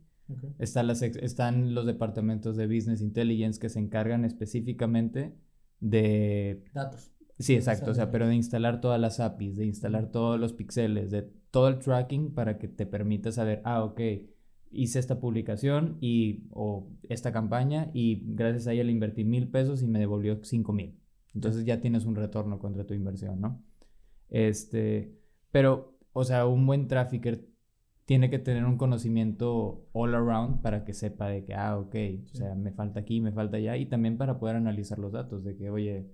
están 0.58 1.74
los 1.74 1.84
departamentos 1.84 2.56
de 2.56 2.66
Business 2.66 3.02
Intelligence 3.02 3.60
que 3.60 3.68
se 3.68 3.80
encargan 3.80 4.24
específicamente 4.24 5.36
de... 5.80 6.64
Datos. 6.72 7.12
Sí, 7.38 7.54
exacto, 7.54 7.90
o 7.90 7.94
sea, 7.94 8.10
pero 8.10 8.28
de 8.28 8.34
instalar 8.34 8.80
todas 8.80 9.00
las 9.00 9.20
APIs, 9.20 9.56
de 9.56 9.66
instalar 9.66 10.10
todos 10.10 10.40
los 10.40 10.52
píxeles, 10.52 11.10
de 11.10 11.30
todo 11.52 11.68
el 11.68 11.78
tracking 11.78 12.34
para 12.34 12.58
que 12.58 12.66
te 12.66 12.86
permita 12.86 13.30
saber, 13.30 13.62
ah, 13.64 13.84
ok, 13.84 14.00
hice 14.72 14.98
esta 14.98 15.20
publicación 15.20 15.98
y, 16.00 16.48
o 16.50 16.90
esta 17.08 17.30
campaña 17.30 17.90
y 17.92 18.22
gracias 18.34 18.66
a 18.66 18.72
ella 18.72 18.84
le 18.84 18.92
invertí 18.92 19.22
mil 19.22 19.48
pesos 19.48 19.82
y 19.82 19.86
me 19.86 20.00
devolvió 20.00 20.42
cinco 20.42 20.72
mil. 20.72 20.98
Entonces 21.34 21.64
ya 21.64 21.80
tienes 21.80 22.06
un 22.06 22.16
retorno 22.16 22.58
contra 22.58 22.84
tu 22.84 22.94
inversión, 22.94 23.40
¿no? 23.40 23.62
Este, 24.30 25.14
pero, 25.50 25.98
o 26.12 26.24
sea, 26.24 26.46
un 26.46 26.66
buen 26.66 26.88
trafficker 26.88 27.46
tiene 28.06 28.30
que 28.30 28.38
tener 28.38 28.64
un 28.64 28.78
conocimiento 28.78 29.86
all 29.92 30.14
around 30.14 30.62
para 30.62 30.84
que 30.84 30.94
sepa 30.94 31.28
de 31.28 31.44
que, 31.44 31.54
ah, 31.54 31.78
ok, 31.78 31.94
o 32.32 32.36
sea, 32.36 32.54
me 32.54 32.72
falta 32.72 33.00
aquí, 33.00 33.20
me 33.20 33.32
falta 33.32 33.58
allá, 33.58 33.76
y 33.76 33.86
también 33.86 34.16
para 34.16 34.38
poder 34.38 34.56
analizar 34.56 34.98
los 34.98 35.12
datos, 35.12 35.44
de 35.44 35.56
que, 35.56 35.70
oye, 35.70 36.10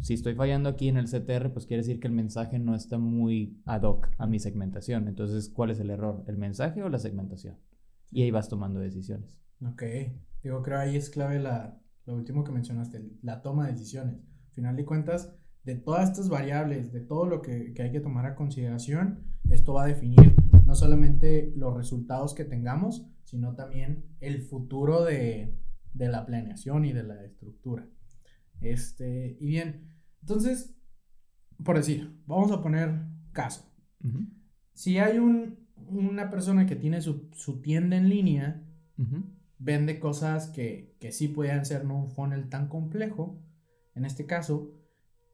si 0.00 0.14
estoy 0.14 0.34
fallando 0.34 0.68
aquí 0.68 0.88
en 0.88 0.96
el 0.96 1.06
CTR, 1.06 1.52
pues 1.52 1.66
quiere 1.66 1.82
decir 1.82 2.00
que 2.00 2.06
el 2.06 2.12
mensaje 2.12 2.58
no 2.58 2.74
está 2.74 2.98
muy 2.98 3.60
ad 3.64 3.82
hoc 3.82 4.08
a 4.18 4.26
mi 4.26 4.38
segmentación. 4.38 5.08
Entonces, 5.08 5.48
¿cuál 5.48 5.70
es 5.70 5.80
el 5.80 5.90
error? 5.90 6.24
¿El 6.26 6.38
mensaje 6.38 6.82
o 6.82 6.88
la 6.88 6.98
segmentación? 6.98 7.56
Y 8.10 8.22
ahí 8.22 8.30
vas 8.30 8.48
tomando 8.48 8.80
decisiones. 8.80 9.38
Ok, 9.64 9.82
digo, 10.42 10.62
creo 10.62 10.78
ahí 10.78 10.96
es 10.96 11.10
clave 11.10 11.40
la, 11.40 11.80
lo 12.04 12.14
último 12.14 12.44
que 12.44 12.52
mencionaste, 12.52 13.04
la 13.22 13.42
toma 13.42 13.66
de 13.66 13.72
decisiones. 13.72 14.16
Al 14.48 14.52
final 14.54 14.76
de 14.76 14.84
cuentas, 14.84 15.34
de 15.64 15.74
todas 15.74 16.10
estas 16.10 16.28
variables, 16.28 16.92
de 16.92 17.00
todo 17.00 17.26
lo 17.26 17.42
que, 17.42 17.72
que 17.74 17.82
hay 17.82 17.92
que 17.92 18.00
tomar 18.00 18.26
a 18.26 18.34
consideración, 18.34 19.24
esto 19.50 19.74
va 19.74 19.84
a 19.84 19.86
definir 19.86 20.34
no 20.64 20.74
solamente 20.74 21.52
los 21.56 21.76
resultados 21.76 22.34
que 22.34 22.44
tengamos, 22.44 23.06
sino 23.24 23.54
también 23.54 24.04
el 24.20 24.42
futuro 24.42 25.04
de, 25.04 25.58
la 25.94 26.26
planeación 26.26 26.84
y 26.84 26.92
de 26.92 27.02
la 27.02 27.24
estructura. 27.24 27.88
Este, 28.60 29.36
y 29.40 29.46
bien, 29.46 29.90
entonces, 30.20 30.74
por 31.64 31.76
decir, 31.76 32.20
vamos 32.26 32.50
a 32.52 32.62
poner 32.62 33.06
caso. 33.32 33.72
Si 34.72 34.98
hay 34.98 35.18
una 35.18 36.30
persona 36.30 36.66
que 36.66 36.76
tiene 36.76 37.00
su, 37.00 37.60
tienda 37.62 37.96
en 37.96 38.08
línea, 38.08 38.62
vende 39.58 39.98
cosas 39.98 40.48
que, 40.48 40.96
que 41.00 41.12
sí 41.12 41.28
pueden 41.28 41.64
ser 41.64 41.84
no 41.84 41.96
un 41.96 42.10
funnel 42.10 42.48
tan 42.48 42.68
complejo, 42.68 43.42
en 43.94 44.04
este 44.04 44.26
caso, 44.26 44.70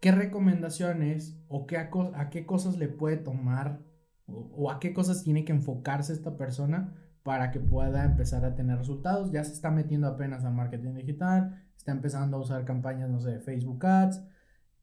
¿qué 0.01 0.13
recomendaciones 0.13 1.43
o 1.49 1.67
qué 1.67 1.77
a 1.77 2.31
qué 2.31 2.47
cosas 2.47 2.79
le 2.79 2.89
puede 2.89 3.17
tomar 3.17 3.83
o, 4.27 4.71
a 4.71 4.81
qué 4.81 4.93
cosas 4.93 5.23
tiene 5.25 5.45
que 5.45 5.53
enfocarse 5.53 6.13
esta 6.13 6.37
persona 6.37 6.95
para 7.23 7.51
que 7.51 7.61
pueda 7.61 8.05
empezar 8.05 8.45
a 8.45 8.55
tener 8.55 8.79
resultados. 8.79 9.31
Ya 9.31 9.45
se 9.45 9.53
está 9.53 9.71
metiendo 9.71 10.07
apenas 10.07 10.45
al 10.45 10.55
marketing 10.55 10.95
digital, 10.95 11.63
está 11.77 11.93
empezando 11.93 12.37
a 12.37 12.41
usar 12.41 12.65
campañas, 12.65 13.09
no 13.11 13.21
sé, 13.21 13.39
Facebook 13.41 13.85
Ads. 13.85 14.23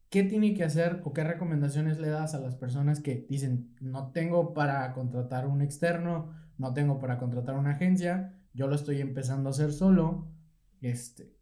¿Qué 0.10 0.24
tiene 0.24 0.54
que 0.54 0.64
hacer 0.64 1.02
o 1.04 1.14
qué 1.14 1.24
recomendaciones 1.24 2.00
le 2.00 2.10
das 2.10 2.34
a 2.34 2.40
las 2.40 2.56
personas 2.56 3.00
que 3.00 3.28
dicen, 3.30 3.76
no 3.80 4.12
tengo 4.12 4.54
para 4.54 4.92
contratar 4.94 5.46
un 5.46 5.62
externo, 5.62 6.34
no 6.58 6.74
tengo 6.74 6.98
para 7.00 7.20
contratar 7.20 7.56
una 7.56 7.72
agencia, 7.72 8.34
yo 8.54 8.68
lo 8.68 8.76
estoy 8.76 9.02
empezando 9.02 9.50
a 9.50 9.52
hacer 9.52 9.72
solo? 9.72 10.28
Este, 10.82 11.40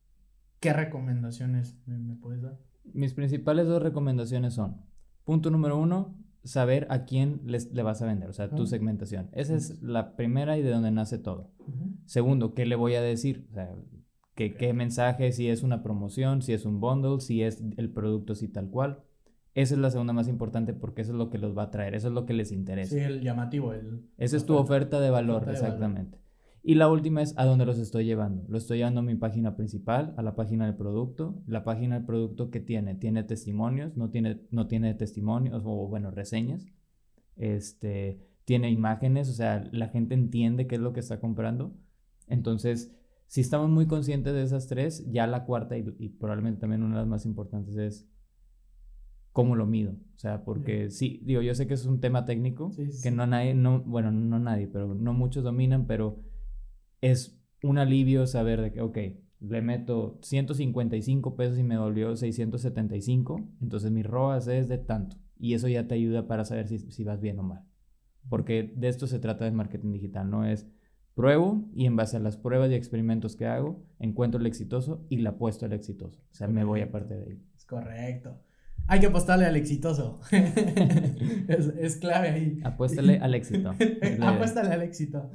¿Qué 0.60 0.74
recomendaciones 0.74 1.78
me, 1.86 2.16
puedes 2.16 2.42
dar? 2.42 2.60
Mis 2.94 3.14
principales 3.14 3.68
dos 3.68 3.82
recomendaciones 3.82 4.56
son, 4.56 4.82
punto 5.24 5.52
número 5.52 5.78
uno, 5.78 6.16
saber 6.48 6.88
a 6.90 7.06
quién 7.06 7.42
les, 7.46 7.72
le 7.74 7.84
vas 7.84 8.02
a 8.02 8.06
vender, 8.06 8.30
o 8.30 8.34
sea, 8.34 8.50
tu 8.50 8.66
segmentación. 8.66 9.30
Esa 9.34 9.56
es 9.56 9.82
la 9.82 10.16
primera 10.16 10.58
y 10.58 10.62
de 10.62 10.72
donde 10.72 10.92
nace 10.92 11.18
todo. 11.18 11.52
Segundo, 12.06 12.54
¿qué 12.54 12.66
le 12.66 12.76
voy 12.76 12.96
a 12.96 13.02
decir? 13.02 13.46
O 13.52 13.54
sea, 13.54 13.76
¿qué, 14.34 14.54
¿qué, 14.54 14.74
mensaje, 14.74 15.32
si 15.34 15.50
es 15.50 15.64
una 15.64 15.84
promoción, 15.84 16.42
si 16.42 16.54
es 16.54 16.66
un 16.66 16.80
bundle, 16.80 17.20
si 17.20 17.44
es 17.44 17.62
el 17.76 17.90
producto 17.90 18.34
así 18.34 18.48
tal 18.48 18.70
cual. 18.70 19.04
Esa 19.54 19.74
es 19.74 19.80
la 19.80 19.90
segunda 19.90 20.14
más 20.14 20.28
importante 20.28 20.74
porque 20.74 21.02
eso 21.02 21.12
es 21.12 21.18
lo 21.18 21.30
que 21.30 21.40
los 21.40 21.58
va 21.58 21.64
a 21.64 21.72
traer, 21.72 21.96
eso 21.96 22.08
es 22.08 22.14
lo 22.14 22.26
que 22.26 22.34
les 22.34 22.52
interesa. 22.52 22.96
Sí, 22.96 23.00
el 23.02 23.22
llamativo. 23.22 23.74
El, 23.74 24.06
Esa 24.18 24.38
es 24.38 24.46
tu 24.46 24.56
oferta 24.56 25.00
de 25.02 25.10
valor, 25.10 25.50
exactamente. 25.50 26.20
Y 26.68 26.76
la 26.76 26.90
última 26.90 27.22
es 27.22 27.34
a 27.38 27.46
dónde 27.46 27.66
los 27.66 27.80
estoy 27.80 28.04
llevando. 28.04 28.44
Lo 28.50 28.58
estoy 28.58 28.80
llevando 28.80 29.00
a 29.00 29.04
mi 29.04 29.16
página 29.16 29.56
principal, 29.56 30.14
a 30.18 30.22
la 30.22 30.36
página 30.36 30.66
del 30.66 30.76
producto. 30.76 31.42
La 31.48 31.64
página 31.64 31.96
del 31.96 32.06
producto 32.06 32.50
que 32.50 32.60
tiene, 32.60 32.94
tiene 32.94 33.24
testimonios, 33.24 33.96
no 33.96 34.10
tiene, 34.10 34.42
no 34.52 34.68
tiene 34.68 34.94
testimonios 34.94 35.64
o 35.64 35.88
bueno, 35.88 36.12
reseñas. 36.12 36.68
Este, 37.38 38.20
tiene 38.44 38.70
imágenes, 38.70 39.30
o 39.30 39.32
sea, 39.32 39.64
la 39.72 39.88
gente 39.88 40.14
entiende 40.14 40.68
qué 40.68 40.76
es 40.76 40.82
lo 40.82 40.92
que 40.92 41.00
está 41.00 41.22
comprando. 41.22 41.74
Entonces, 42.28 42.94
si 43.28 43.40
estamos 43.40 43.70
muy 43.70 43.88
conscientes 43.88 44.34
de 44.34 44.44
esas 44.44 44.68
tres, 44.68 45.10
ya 45.10 45.26
la 45.26 45.46
cuarta 45.46 45.78
y, 45.78 45.84
probablemente 46.20 46.60
también 46.60 46.84
una 46.84 46.96
de 46.96 47.02
las 47.04 47.08
más 47.08 47.26
importantes 47.26 47.78
es 47.78 48.10
cómo 49.32 49.56
lo 49.56 49.66
mido. 49.66 49.94
O 49.94 50.20
sea, 50.20 50.44
porque 50.44 50.90
sí, 50.90 51.22
digo, 51.24 51.42
yo 51.42 51.56
sé 51.56 51.66
que 51.66 51.76
es 51.76 51.86
un 51.86 52.02
tema 52.02 52.26
técnico 52.26 52.74
que 53.02 53.12
no 53.12 53.26
nadie, 53.26 53.54
no, 53.54 53.84
bueno, 53.84 54.12
no 54.12 54.38
nadie, 54.38 54.68
pero 54.68 54.94
no 54.96 55.14
muchos 55.14 55.46
dominan, 55.46 55.88
pero 55.88 56.27
es 57.02 57.40
un 57.64 57.78
alivio 57.78 58.28
saber 58.28 58.62
de 58.62 58.72
que, 58.72 58.82
ok, 58.82 58.98
le 59.40 59.62
meto 59.62 60.20
155 60.22 61.36
pesos 61.36 61.60
y 61.60 61.64
me 61.64 61.78
volvió 61.78 62.16
675, 62.16 63.48
entonces 63.62 63.92
mi 63.92 64.04
ROAS 64.04 64.48
es 64.48 64.68
de 64.68 64.78
tanto. 64.78 65.18
Y 65.40 65.54
eso 65.54 65.68
ya 65.68 65.88
te 65.88 65.96
ayuda 65.96 66.28
para 66.28 66.46
saber 66.46 66.68
si, 66.68 66.80
si 66.80 67.04
vas 67.04 67.22
bien 67.22 67.40
o 67.40 67.44
mal. 67.44 67.64
Porque 68.30 68.74
de 68.76 68.88
esto 68.88 69.08
se 69.08 69.20
trata 69.20 69.46
de 69.46 69.52
marketing 69.52 69.92
digital, 69.92 70.30
no 70.30 70.46
es 70.46 70.68
pruebo 71.18 71.68
y 71.74 71.88
en 71.88 71.96
base 71.96 72.16
a 72.16 72.20
las 72.20 72.38
pruebas 72.38 72.70
y 72.70 72.76
experimentos 72.76 73.36
que 73.36 73.48
hago, 73.48 73.84
encuentro 74.00 74.40
el 74.40 74.46
exitoso 74.46 75.04
y 75.10 75.18
le 75.18 75.30
apuesto 75.30 75.66
al 75.66 75.74
exitoso. 75.74 76.22
O 76.32 76.34
sea, 76.34 76.48
me 76.48 76.64
voy 76.64 76.82
aparte 76.82 77.16
de 77.16 77.26
ahí. 77.26 77.44
Es 77.56 77.66
correcto. 77.66 78.40
Hay 78.86 79.00
que 79.00 79.08
apostarle 79.08 79.46
al 79.46 79.56
exitoso. 79.56 80.22
es, 80.32 81.98
clave 81.98 82.30
ahí. 82.30 82.60
Apuéstale 82.64 83.18
al 83.22 83.34
éxito. 83.34 83.72
Apuéstale 84.22 84.70
al 84.70 84.84
éxito. 84.84 85.30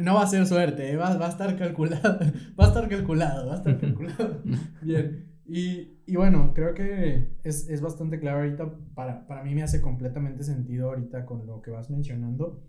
No 0.00 0.14
va 0.14 0.22
a 0.22 0.26
ser 0.26 0.46
suerte, 0.46 0.92
¿eh? 0.92 0.96
va, 0.98 1.08
a 1.08 1.28
estar 1.28 1.56
calculado, 1.56 2.18
va 2.58 2.64
a 2.64 2.68
estar 2.68 2.88
calculado, 2.88 3.46
va 3.48 3.54
a 3.54 3.56
estar 3.56 3.78
calculado. 3.78 4.42
Bien, 4.82 5.26
y, 5.48 6.16
bueno, 6.16 6.52
creo 6.54 6.74
que 6.74 7.36
es, 7.44 7.80
bastante 7.80 8.18
claro 8.18 8.38
ahorita, 8.38 8.72
para, 8.94 9.26
para, 9.26 9.44
mí 9.44 9.54
me 9.54 9.62
hace 9.62 9.80
completamente 9.80 10.42
sentido 10.42 10.88
ahorita 10.88 11.24
con 11.24 11.46
lo 11.46 11.62
que 11.62 11.70
vas 11.70 11.88
mencionando. 11.90 12.64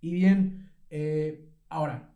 Y 0.00 0.14
bien, 0.14 0.70
eh, 0.90 1.52
ahora, 1.68 2.14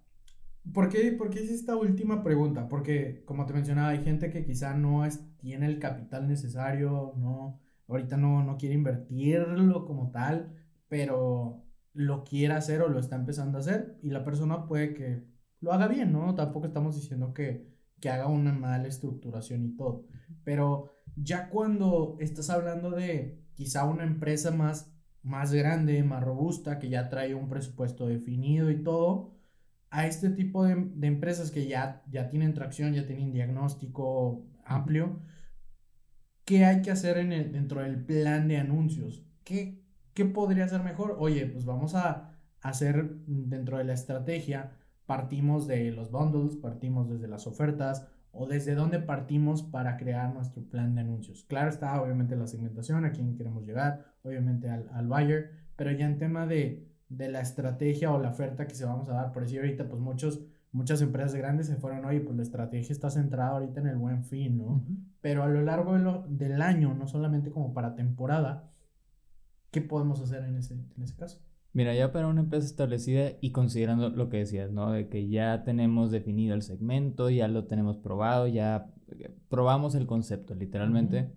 ¿por 0.72 0.88
qué, 0.88 1.12
¿por 1.12 1.30
qué 1.30 1.40
esta 1.40 1.76
última 1.76 2.22
pregunta? 2.22 2.68
Porque, 2.68 3.24
como 3.26 3.44
te 3.46 3.52
mencionaba, 3.52 3.90
hay 3.90 4.02
gente 4.04 4.30
que 4.30 4.44
quizá 4.44 4.74
no 4.74 5.04
es, 5.04 5.20
tiene 5.36 5.66
el 5.66 5.78
capital 5.78 6.26
necesario, 6.26 7.12
no, 7.16 7.60
ahorita 7.88 8.16
no, 8.16 8.42
no 8.42 8.56
quiere 8.56 8.74
invertirlo 8.74 9.84
como 9.84 10.10
tal, 10.10 10.54
pero 10.88 11.65
lo 11.96 12.24
quiera 12.24 12.56
hacer 12.56 12.82
o 12.82 12.88
lo 12.88 13.00
está 13.00 13.16
empezando 13.16 13.58
a 13.58 13.60
hacer 13.60 13.98
y 14.02 14.10
la 14.10 14.24
persona 14.24 14.66
puede 14.66 14.94
que 14.94 15.24
lo 15.60 15.72
haga 15.72 15.88
bien, 15.88 16.12
¿no? 16.12 16.34
Tampoco 16.34 16.66
estamos 16.66 16.94
diciendo 16.94 17.32
que, 17.32 17.66
que 18.00 18.10
haga 18.10 18.28
una 18.28 18.52
mala 18.52 18.86
estructuración 18.86 19.64
y 19.64 19.76
todo, 19.76 20.04
pero 20.44 20.92
ya 21.16 21.48
cuando 21.48 22.16
estás 22.20 22.50
hablando 22.50 22.90
de 22.90 23.42
quizá 23.54 23.84
una 23.84 24.04
empresa 24.04 24.50
más, 24.50 24.94
más 25.22 25.52
grande, 25.52 26.02
más 26.04 26.22
robusta, 26.22 26.78
que 26.78 26.90
ya 26.90 27.08
trae 27.08 27.34
un 27.34 27.48
presupuesto 27.48 28.06
definido 28.06 28.70
y 28.70 28.82
todo, 28.82 29.34
a 29.90 30.06
este 30.06 30.30
tipo 30.30 30.64
de, 30.64 30.74
de 30.94 31.06
empresas 31.06 31.50
que 31.50 31.66
ya, 31.66 32.02
ya 32.10 32.28
tienen 32.28 32.54
tracción, 32.54 32.92
ya 32.92 33.06
tienen 33.06 33.32
diagnóstico 33.32 34.46
amplio, 34.64 35.20
¿qué 36.44 36.64
hay 36.64 36.82
que 36.82 36.90
hacer 36.90 37.18
en 37.18 37.32
el, 37.32 37.52
dentro 37.52 37.82
del 37.82 38.04
plan 38.04 38.48
de 38.48 38.58
anuncios? 38.58 39.26
¿Qué, 39.44 39.85
¿Qué 40.16 40.24
podría 40.24 40.66
ser 40.66 40.82
mejor? 40.82 41.16
Oye, 41.18 41.44
pues 41.44 41.66
vamos 41.66 41.94
a 41.94 42.30
hacer 42.62 43.18
dentro 43.26 43.76
de 43.76 43.84
la 43.84 43.92
estrategia, 43.92 44.72
partimos 45.04 45.66
de 45.66 45.92
los 45.92 46.10
bundles, 46.10 46.56
partimos 46.56 47.10
desde 47.10 47.28
las 47.28 47.46
ofertas 47.46 48.08
o 48.32 48.46
desde 48.46 48.74
dónde 48.74 48.98
partimos 48.98 49.62
para 49.62 49.98
crear 49.98 50.32
nuestro 50.32 50.62
plan 50.62 50.94
de 50.94 51.02
anuncios. 51.02 51.44
Claro 51.44 51.68
está, 51.68 52.00
obviamente, 52.00 52.34
la 52.34 52.46
segmentación, 52.46 53.04
a 53.04 53.12
quién 53.12 53.36
queremos 53.36 53.66
llegar, 53.66 54.06
obviamente 54.22 54.70
al, 54.70 54.88
al 54.94 55.06
buyer, 55.06 55.50
pero 55.76 55.90
ya 55.90 56.06
en 56.06 56.16
tema 56.16 56.46
de, 56.46 56.88
de 57.10 57.28
la 57.28 57.42
estrategia 57.42 58.10
o 58.10 58.18
la 58.18 58.30
oferta 58.30 58.66
que 58.66 58.74
se 58.74 58.86
vamos 58.86 59.10
a 59.10 59.12
dar, 59.12 59.32
por 59.32 59.42
decir 59.42 59.60
ahorita, 59.60 59.86
pues 59.86 60.00
muchos 60.00 60.40
muchas 60.72 61.02
empresas 61.02 61.34
grandes 61.34 61.66
se 61.66 61.76
fueron, 61.76 62.06
oye, 62.06 62.20
pues 62.20 62.36
la 62.36 62.42
estrategia 62.42 62.92
está 62.92 63.10
centrada 63.10 63.50
ahorita 63.50 63.80
en 63.80 63.86
el 63.88 63.96
buen 63.96 64.24
fin, 64.24 64.56
¿no? 64.56 64.82
Pero 65.20 65.42
a 65.42 65.48
lo 65.48 65.60
largo 65.60 66.24
del 66.26 66.62
año, 66.62 66.94
no 66.94 67.06
solamente 67.06 67.50
como 67.50 67.74
para 67.74 67.94
temporada, 67.94 68.70
¿qué 69.76 69.82
podemos 69.82 70.22
hacer 70.22 70.42
en 70.42 70.56
ese, 70.56 70.72
en 70.72 71.02
ese 71.02 71.14
caso? 71.16 71.38
Mira, 71.74 71.94
ya 71.94 72.10
para 72.10 72.28
una 72.28 72.40
empresa 72.40 72.64
establecida 72.64 73.32
y 73.42 73.52
considerando 73.52 74.08
lo 74.08 74.30
que 74.30 74.38
decías, 74.38 74.72
¿no? 74.72 74.90
De 74.90 75.10
que 75.10 75.28
ya 75.28 75.64
tenemos 75.64 76.10
definido 76.10 76.54
el 76.54 76.62
segmento, 76.62 77.28
ya 77.28 77.46
lo 77.46 77.66
tenemos 77.66 77.98
probado, 77.98 78.46
ya 78.46 78.90
eh, 79.08 79.30
probamos 79.50 79.94
el 79.94 80.06
concepto, 80.06 80.54
literalmente. 80.54 81.30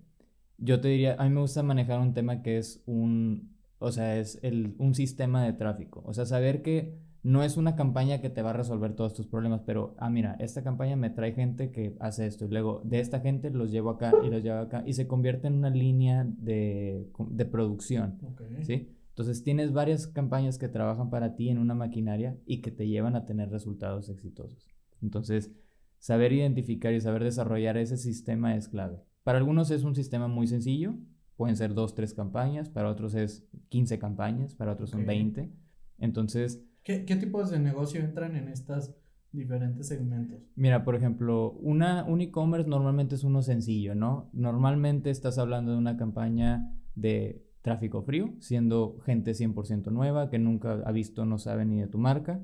Yo 0.57 0.79
te 0.79 0.87
diría, 0.87 1.17
a 1.19 1.25
mí 1.25 1.31
me 1.31 1.41
gusta 1.41 1.63
manejar 1.63 1.99
un 1.99 2.13
tema 2.13 2.41
que 2.41 2.57
es 2.57 2.81
un, 2.85 3.57
o 3.79 3.91
sea, 3.91 4.17
es 4.17 4.39
el, 4.41 4.75
un 4.77 4.95
sistema 4.95 5.43
de 5.43 5.51
tráfico. 5.51 6.01
O 6.05 6.13
sea, 6.13 6.25
saber 6.25 6.61
que 6.61 6.97
no 7.21 7.43
es 7.43 7.57
una 7.57 7.75
campaña 7.75 8.21
que 8.21 8.29
te 8.29 8.41
va 8.41 8.51
a 8.51 8.53
resolver 8.53 8.93
todos 8.95 9.13
tus 9.13 9.27
problemas, 9.27 9.61
pero, 9.65 9.95
ah, 9.97 10.09
mira, 10.09 10.35
esta 10.39 10.63
campaña 10.63 10.95
me 10.95 11.09
trae 11.09 11.33
gente 11.33 11.71
que 11.71 11.95
hace 11.99 12.25
esto 12.25 12.45
y 12.45 12.49
luego 12.49 12.81
de 12.85 12.99
esta 12.99 13.19
gente 13.19 13.49
los 13.49 13.71
llevo 13.71 13.89
acá 13.89 14.13
y 14.23 14.29
los 14.29 14.41
llevo 14.41 14.59
acá 14.59 14.83
y 14.85 14.93
se 14.93 15.07
convierte 15.07 15.47
en 15.47 15.55
una 15.55 15.69
línea 15.69 16.25
de, 16.25 17.07
de 17.29 17.45
producción, 17.45 18.19
¿sí? 18.61 18.95
Entonces 19.09 19.43
tienes 19.43 19.73
varias 19.73 20.07
campañas 20.07 20.57
que 20.57 20.69
trabajan 20.69 21.09
para 21.09 21.35
ti 21.35 21.49
en 21.49 21.57
una 21.57 21.75
maquinaria 21.75 22.37
y 22.45 22.61
que 22.61 22.71
te 22.71 22.87
llevan 22.87 23.17
a 23.17 23.25
tener 23.25 23.49
resultados 23.49 24.07
exitosos. 24.07 24.69
Entonces, 25.01 25.51
saber 25.97 26.31
identificar 26.31 26.93
y 26.93 27.01
saber 27.01 27.25
desarrollar 27.25 27.75
ese 27.75 27.97
sistema 27.97 28.55
es 28.55 28.69
clave. 28.69 29.03
Para 29.23 29.39
algunos 29.39 29.71
es 29.71 29.83
un 29.83 29.93
sistema 29.93 30.29
muy 30.29 30.47
sencillo, 30.47 30.95
pueden 31.35 31.57
ser 31.57 31.73
dos, 31.73 31.95
tres 31.95 32.13
campañas, 32.13 32.69
para 32.69 32.89
otros 32.89 33.13
es 33.13 33.45
15 33.67 33.99
campañas, 33.99 34.55
para 34.55 34.71
otros 34.71 34.89
son 34.89 35.05
20. 35.05 35.51
Entonces, 35.97 36.63
¿Qué, 36.83 37.05
¿Qué, 37.05 37.15
tipos 37.15 37.51
de 37.51 37.59
negocio 37.59 38.01
entran 38.01 38.35
en 38.35 38.47
estos 38.47 38.95
diferentes 39.31 39.87
segmentos? 39.87 40.39
Mira, 40.55 40.83
por 40.83 40.95
ejemplo, 40.95 41.51
una, 41.51 42.03
un 42.05 42.21
e-commerce 42.21 42.69
normalmente 42.69 43.15
es 43.15 43.23
uno 43.23 43.41
sencillo, 43.41 43.95
¿no? 43.95 44.29
Normalmente 44.33 45.09
estás 45.09 45.37
hablando 45.37 45.71
de 45.71 45.77
una 45.77 45.97
campaña 45.97 46.71
de 46.95 47.45
tráfico 47.61 48.01
frío, 48.01 48.33
siendo 48.39 48.99
gente 49.05 49.31
100% 49.31 49.91
nueva 49.91 50.29
que 50.29 50.39
nunca 50.39 50.81
ha 50.85 50.91
visto, 50.91 51.25
no 51.25 51.37
sabe 51.37 51.65
ni 51.65 51.79
de 51.79 51.87
tu 51.87 51.97
marca. 51.97 52.41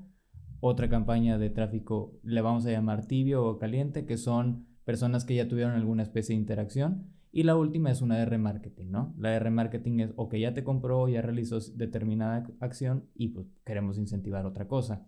Otra 0.59 0.89
campaña 0.89 1.37
de 1.37 1.49
tráfico 1.49 2.19
le 2.23 2.41
vamos 2.41 2.65
a 2.65 2.71
llamar 2.71 3.07
tibio 3.07 3.45
o 3.45 3.57
caliente, 3.57 4.05
que 4.05 4.17
son 4.17 4.67
personas 4.83 5.25
que 5.25 5.35
ya 5.35 5.47
tuvieron 5.47 5.73
alguna 5.73 6.03
especie 6.03 6.35
de 6.35 6.41
interacción. 6.41 7.07
Y 7.35 7.43
la 7.43 7.57
última 7.57 7.91
es 7.91 8.01
una 8.01 8.15
de 8.17 8.23
remarketing, 8.23 8.89
¿no? 8.89 9.13
La 9.17 9.31
de 9.31 9.39
remarketing 9.39 9.99
es 9.99 10.13
o 10.15 10.29
que 10.29 10.39
ya 10.39 10.53
te 10.53 10.63
compró, 10.63 11.09
ya 11.09 11.21
realizó 11.21 11.59
determinada 11.73 12.47
acción 12.61 13.09
y 13.13 13.27
pues 13.27 13.45
queremos 13.65 13.97
incentivar 13.97 14.45
otra 14.45 14.69
cosa. 14.69 15.05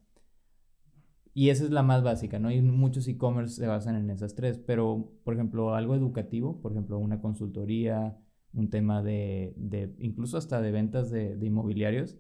Y 1.34 1.52
esa 1.52 1.64
es 1.64 1.72
la 1.72 1.84
más 1.84 2.04
básica, 2.04 2.38
¿no? 2.38 2.52
Y 2.52 2.62
muchos 2.62 3.08
e-commerce 3.08 3.56
se 3.56 3.66
basan 3.66 3.96
en 3.96 4.10
esas 4.10 4.36
tres, 4.36 4.60
pero 4.60 5.10
por 5.24 5.36
ejemplo 5.36 5.74
algo 5.74 5.96
educativo, 5.96 6.60
por 6.60 6.74
ejemplo 6.74 7.00
una 7.00 7.22
consultoría, 7.22 8.18
un 8.52 8.70
tema 8.70 9.02
de, 9.02 9.54
de 9.56 9.96
incluso 10.00 10.38
hasta 10.38 10.62
de 10.62 10.72
ventas 10.74 11.10
de, 11.10 11.38
de, 11.38 11.46
inmobiliarios, 11.46 12.18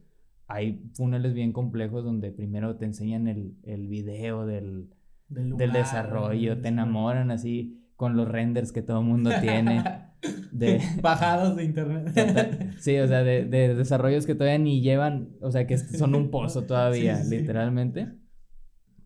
hay 0.47 0.89
funnels 0.93 1.33
bien 1.33 1.51
complejos 1.51 2.05
donde 2.05 2.31
primero 2.31 2.77
te 2.77 2.85
enseñan 2.85 3.27
el, 3.27 3.57
el 3.63 3.89
video 3.89 4.45
del, 4.45 4.87
del, 5.27 5.57
del 5.57 5.73
desarrollo, 5.73 6.61
te 6.61 6.69
enamoran 6.69 7.29
así 7.29 7.83
con 7.97 8.15
los 8.15 8.29
renders 8.29 8.71
que 8.71 8.83
todo 8.83 9.01
el 9.01 9.05
mundo 9.05 9.31
tiene. 9.41 9.83
de... 10.57 10.81
Bajados 11.01 11.55
de 11.55 11.63
internet. 11.63 12.75
sí, 12.79 12.97
o 12.97 13.07
sea, 13.07 13.23
de, 13.23 13.45
de, 13.45 13.75
desarrollos 13.75 14.25
que 14.25 14.35
todavía 14.35 14.59
ni 14.59 14.81
llevan, 14.81 15.35
o 15.41 15.51
sea, 15.51 15.67
que 15.67 15.77
son 15.77 16.15
un 16.15 16.29
pozo 16.31 16.63
todavía, 16.63 17.23
literalmente. 17.23 18.09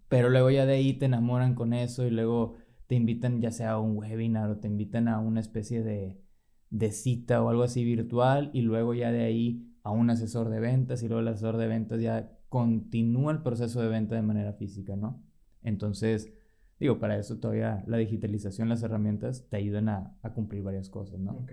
Pero 0.07 0.29
luego 0.29 0.49
ya 0.49 0.65
de 0.65 0.73
ahí 0.73 0.93
te 0.93 1.05
enamoran 1.05 1.55
con 1.55 1.73
eso 1.73 2.05
y 2.05 2.11
luego 2.11 2.55
te 2.87 2.95
invitan 2.95 3.39
ya 3.39 3.51
sea 3.51 3.71
a 3.71 3.79
un 3.79 3.97
webinar 3.97 4.49
o 4.49 4.57
te 4.57 4.67
invitan 4.67 5.07
a 5.07 5.19
una 5.19 5.39
especie 5.39 5.81
de, 5.83 6.21
de 6.69 6.91
cita 6.91 7.41
o 7.41 7.49
algo 7.49 7.63
así 7.63 7.83
virtual 7.85 8.49
y 8.53 8.61
luego 8.61 8.93
ya 8.93 9.11
de 9.11 9.23
ahí 9.23 9.71
a 9.83 9.91
un 9.91 10.09
asesor 10.09 10.49
de 10.49 10.59
ventas 10.59 11.01
y 11.01 11.07
luego 11.07 11.21
el 11.21 11.27
asesor 11.29 11.57
de 11.57 11.67
ventas 11.67 12.01
ya 12.01 12.37
continúa 12.49 13.31
el 13.31 13.41
proceso 13.43 13.81
de 13.81 13.87
venta 13.87 14.15
de 14.15 14.21
manera 14.21 14.53
física, 14.53 14.95
¿no? 14.95 15.23
Entonces, 15.63 16.33
digo, 16.81 16.99
para 16.99 17.17
eso 17.17 17.37
todavía 17.37 17.83
la 17.85 17.97
digitalización, 17.97 18.67
las 18.67 18.81
herramientas 18.81 19.47
te 19.49 19.57
ayudan 19.57 19.87
a, 19.87 20.17
cumplir 20.33 20.63
varias 20.63 20.89
cosas, 20.89 21.19
¿no? 21.19 21.33
Ok, 21.33 21.51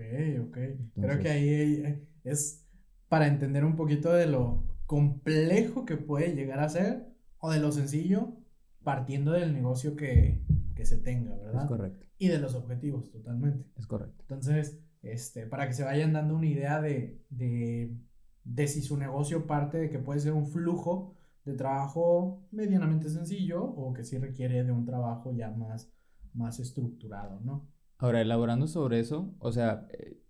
ok. 0.49 0.59
Creo 0.95 1.19
que 1.21 1.29
ahí 1.29 2.07
es 2.25 2.67
para 3.09 3.27
entender 3.27 3.65
un 3.65 3.77
poquito 3.77 4.11
de 4.13 4.27
lo 4.27 4.65
complejo 4.87 5.85
que 5.85 5.99
puede 5.99 6.35
llegar 6.35 6.61
a 6.61 6.69
ser 6.71 7.07
o 7.39 7.51
de 7.51 7.61
lo 7.61 7.73
sencillo 7.73 8.39
partiendo 8.83 9.33
del 9.33 9.53
negocio 9.53 9.97
que, 9.97 10.43
se 10.83 10.97
tenga, 10.97 11.37
¿verdad? 11.37 11.65
Es 11.65 11.69
correcto. 11.69 12.07
Y 12.17 12.29
de 12.29 12.39
los 12.39 12.55
objetivos, 12.55 13.11
totalmente. 13.11 13.67
Es 13.77 13.87
correcto. 13.87 14.17
Entonces, 14.21 14.81
este, 15.03 15.47
para 15.47 15.67
que 15.67 15.75
se 15.75 15.85
vayan 15.85 16.15
dando 16.15 16.37
una 16.37 16.47
idea 16.47 16.81
de, 16.81 17.21
de, 17.29 18.67
si 18.67 18.81
su 18.81 18.97
negocio 18.97 19.47
parte 19.47 19.77
de 19.77 19.91
que 19.91 19.99
puede 19.99 20.21
ser 20.21 20.33
un 20.33 20.47
flujo 20.47 21.18
de 21.49 21.57
trabajo 21.57 22.47
medianamente 22.51 23.09
sencillo 23.09 23.65
o 23.65 23.93
que 23.93 24.05
sí 24.05 24.19
requiere 24.19 24.65
de 24.65 24.73
un 24.73 24.85
trabajo 24.85 25.33
ya 25.33 25.51
más, 25.51 25.93
más 26.35 26.61
estructurado, 26.61 27.41
¿no? 27.41 27.69
Ahora, 27.99 28.21
elaborando 28.21 28.67
sobre 28.69 29.01
eso, 29.01 29.35
o 29.41 29.51
sea, 29.51 29.89
eh, 29.91 30.23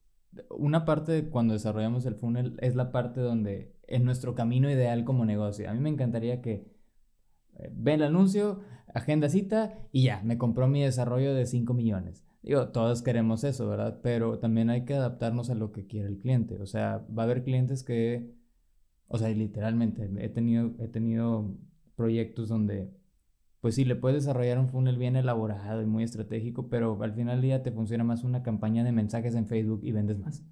una 0.50 0.84
parte 0.84 1.28
cuando 1.28 1.54
desarrollamos 1.54 2.06
el 2.06 2.14
funnel 2.14 2.56
es 2.60 2.76
la 2.76 2.92
parte 2.92 3.20
donde 3.20 3.76
en 3.86 4.04
nuestro 4.04 4.34
camino 4.34 4.70
ideal 4.70 5.04
como 5.04 5.24
negocio. 5.24 5.68
A 5.68 5.74
mí 5.74 5.80
me 5.80 5.90
encantaría 5.90 6.40
que 6.40 6.70
ve 7.72 7.94
el 7.94 8.02
anuncio, 8.02 8.60
agenda 8.94 9.28
cita 9.28 9.78
y 9.92 10.04
ya, 10.04 10.22
me 10.22 10.38
compró 10.38 10.68
mi 10.68 10.82
desarrollo 10.82 11.34
de 11.34 11.46
5 11.46 11.74
millones. 11.74 12.24
Digo, 12.42 12.68
todos 12.68 13.02
queremos 13.02 13.44
eso, 13.44 13.68
¿verdad? 13.68 14.00
Pero 14.02 14.38
también 14.38 14.70
hay 14.70 14.84
que 14.84 14.94
adaptarnos 14.94 15.50
a 15.50 15.54
lo 15.54 15.72
que 15.72 15.86
quiere 15.86 16.08
el 16.08 16.18
cliente. 16.18 16.56
O 16.60 16.66
sea, 16.66 17.04
va 17.16 17.22
a 17.22 17.26
haber 17.26 17.42
clientes 17.42 17.82
que, 17.82 18.32
o 19.08 19.18
sea, 19.18 19.28
literalmente, 19.30 20.10
he 20.18 20.28
tenido, 20.28 20.72
he 20.78 20.88
tenido 20.88 21.56
proyectos 21.96 22.48
donde, 22.48 22.90
pues 23.60 23.74
sí, 23.74 23.84
le 23.84 23.96
puedes 23.96 24.22
desarrollar 24.24 24.58
un 24.58 24.68
funnel 24.68 24.98
bien 24.98 25.16
elaborado 25.16 25.82
y 25.82 25.86
muy 25.86 26.04
estratégico, 26.04 26.68
pero 26.68 27.02
al 27.02 27.14
final 27.14 27.36
del 27.36 27.42
día 27.42 27.62
te 27.62 27.72
funciona 27.72 28.04
más 28.04 28.24
una 28.24 28.42
campaña 28.42 28.84
de 28.84 28.92
mensajes 28.92 29.34
en 29.34 29.46
Facebook 29.46 29.80
y 29.82 29.92
vendes 29.92 30.18
más 30.18 30.44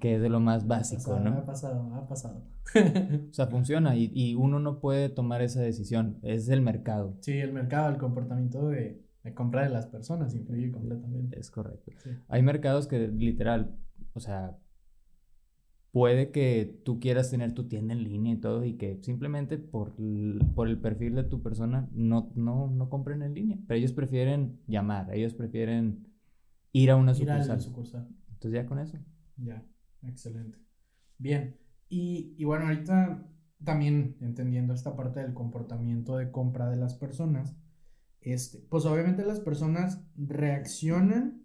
que 0.00 0.16
es 0.16 0.22
de 0.22 0.28
lo 0.28 0.40
más 0.40 0.66
básico, 0.66 1.18
¿no? 1.18 1.30
Ha 1.30 1.44
pasado, 1.44 1.94
ha 1.94 2.06
pasado. 2.06 2.42
o 3.30 3.32
sea, 3.32 3.46
funciona 3.46 3.96
y, 3.96 4.10
y, 4.14 4.34
uno 4.34 4.58
no 4.58 4.80
puede 4.80 5.08
tomar 5.08 5.42
esa 5.42 5.60
decisión, 5.60 6.18
es 6.22 6.48
el 6.48 6.60
mercado. 6.60 7.16
Sí, 7.20 7.32
el 7.32 7.52
mercado, 7.52 7.88
el 7.88 7.96
comportamiento 7.96 8.68
de, 8.68 9.02
de 9.24 9.34
compra 9.34 9.62
de 9.62 9.70
las 9.70 9.86
personas 9.86 10.34
influye 10.34 10.70
completamente. 10.70 11.38
Es 11.38 11.50
correcto. 11.50 11.90
Hay 12.28 12.42
mercados 12.42 12.86
que 12.86 13.08
literal, 13.08 13.74
o 14.14 14.20
sea, 14.20 14.58
puede 15.92 16.30
que 16.30 16.80
tú 16.84 16.98
quieras 16.98 17.30
tener 17.30 17.52
tu 17.54 17.68
tienda 17.68 17.92
en 17.92 18.02
línea 18.02 18.32
y 18.32 18.38
todo 18.38 18.64
y 18.64 18.74
que 18.74 18.98
simplemente 19.02 19.58
por, 19.58 19.94
por 20.54 20.66
el 20.66 20.80
perfil 20.80 21.14
de 21.14 21.24
tu 21.24 21.42
persona 21.42 21.88
no, 21.92 22.32
no, 22.34 22.70
no 22.70 22.88
compren 22.88 23.22
en 23.22 23.34
línea, 23.34 23.58
pero 23.68 23.78
ellos 23.78 23.92
prefieren 23.92 24.58
llamar, 24.66 25.14
ellos 25.14 25.34
prefieren 25.34 26.08
ir 26.72 26.90
a 26.90 26.96
una 26.96 27.14
sucursal. 27.14 27.60
sucursal. 27.60 28.08
Entonces 28.30 28.52
ya 28.52 28.66
con 28.66 28.78
eso. 28.78 28.98
Ya, 29.36 29.64
excelente. 30.02 30.58
Bien, 31.18 31.58
y, 31.90 32.34
y 32.38 32.44
bueno, 32.44 32.66
ahorita 32.66 33.28
también 33.62 34.16
entendiendo 34.20 34.72
esta 34.72 34.96
parte 34.96 35.20
del 35.20 35.34
comportamiento 35.34 36.16
de 36.16 36.30
compra 36.30 36.70
de 36.70 36.76
las 36.76 36.94
personas, 36.94 37.54
este, 38.22 38.58
pues 38.70 38.86
obviamente 38.86 39.24
las 39.26 39.40
personas 39.40 40.02
reaccionan 40.16 41.42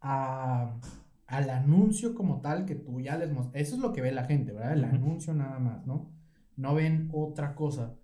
a, 0.00 0.78
al 1.26 1.50
anuncio 1.50 2.14
como 2.14 2.40
tal 2.40 2.66
que 2.66 2.74
tú 2.74 3.00
ya 3.00 3.16
les 3.16 3.32
mostras. 3.32 3.62
Eso 3.62 3.76
es 3.76 3.80
lo 3.82 3.92
que 3.92 4.00
ve 4.00 4.12
la 4.12 4.24
gente, 4.24 4.52
¿verdad? 4.52 4.74
El 4.74 4.84
anuncio 4.84 5.34
nada 5.34 5.58
más, 5.58 5.86
¿no? 5.86 6.10
No 6.56 6.74
ven 6.74 7.10
otra 7.12 7.54
cosa. 7.54 7.96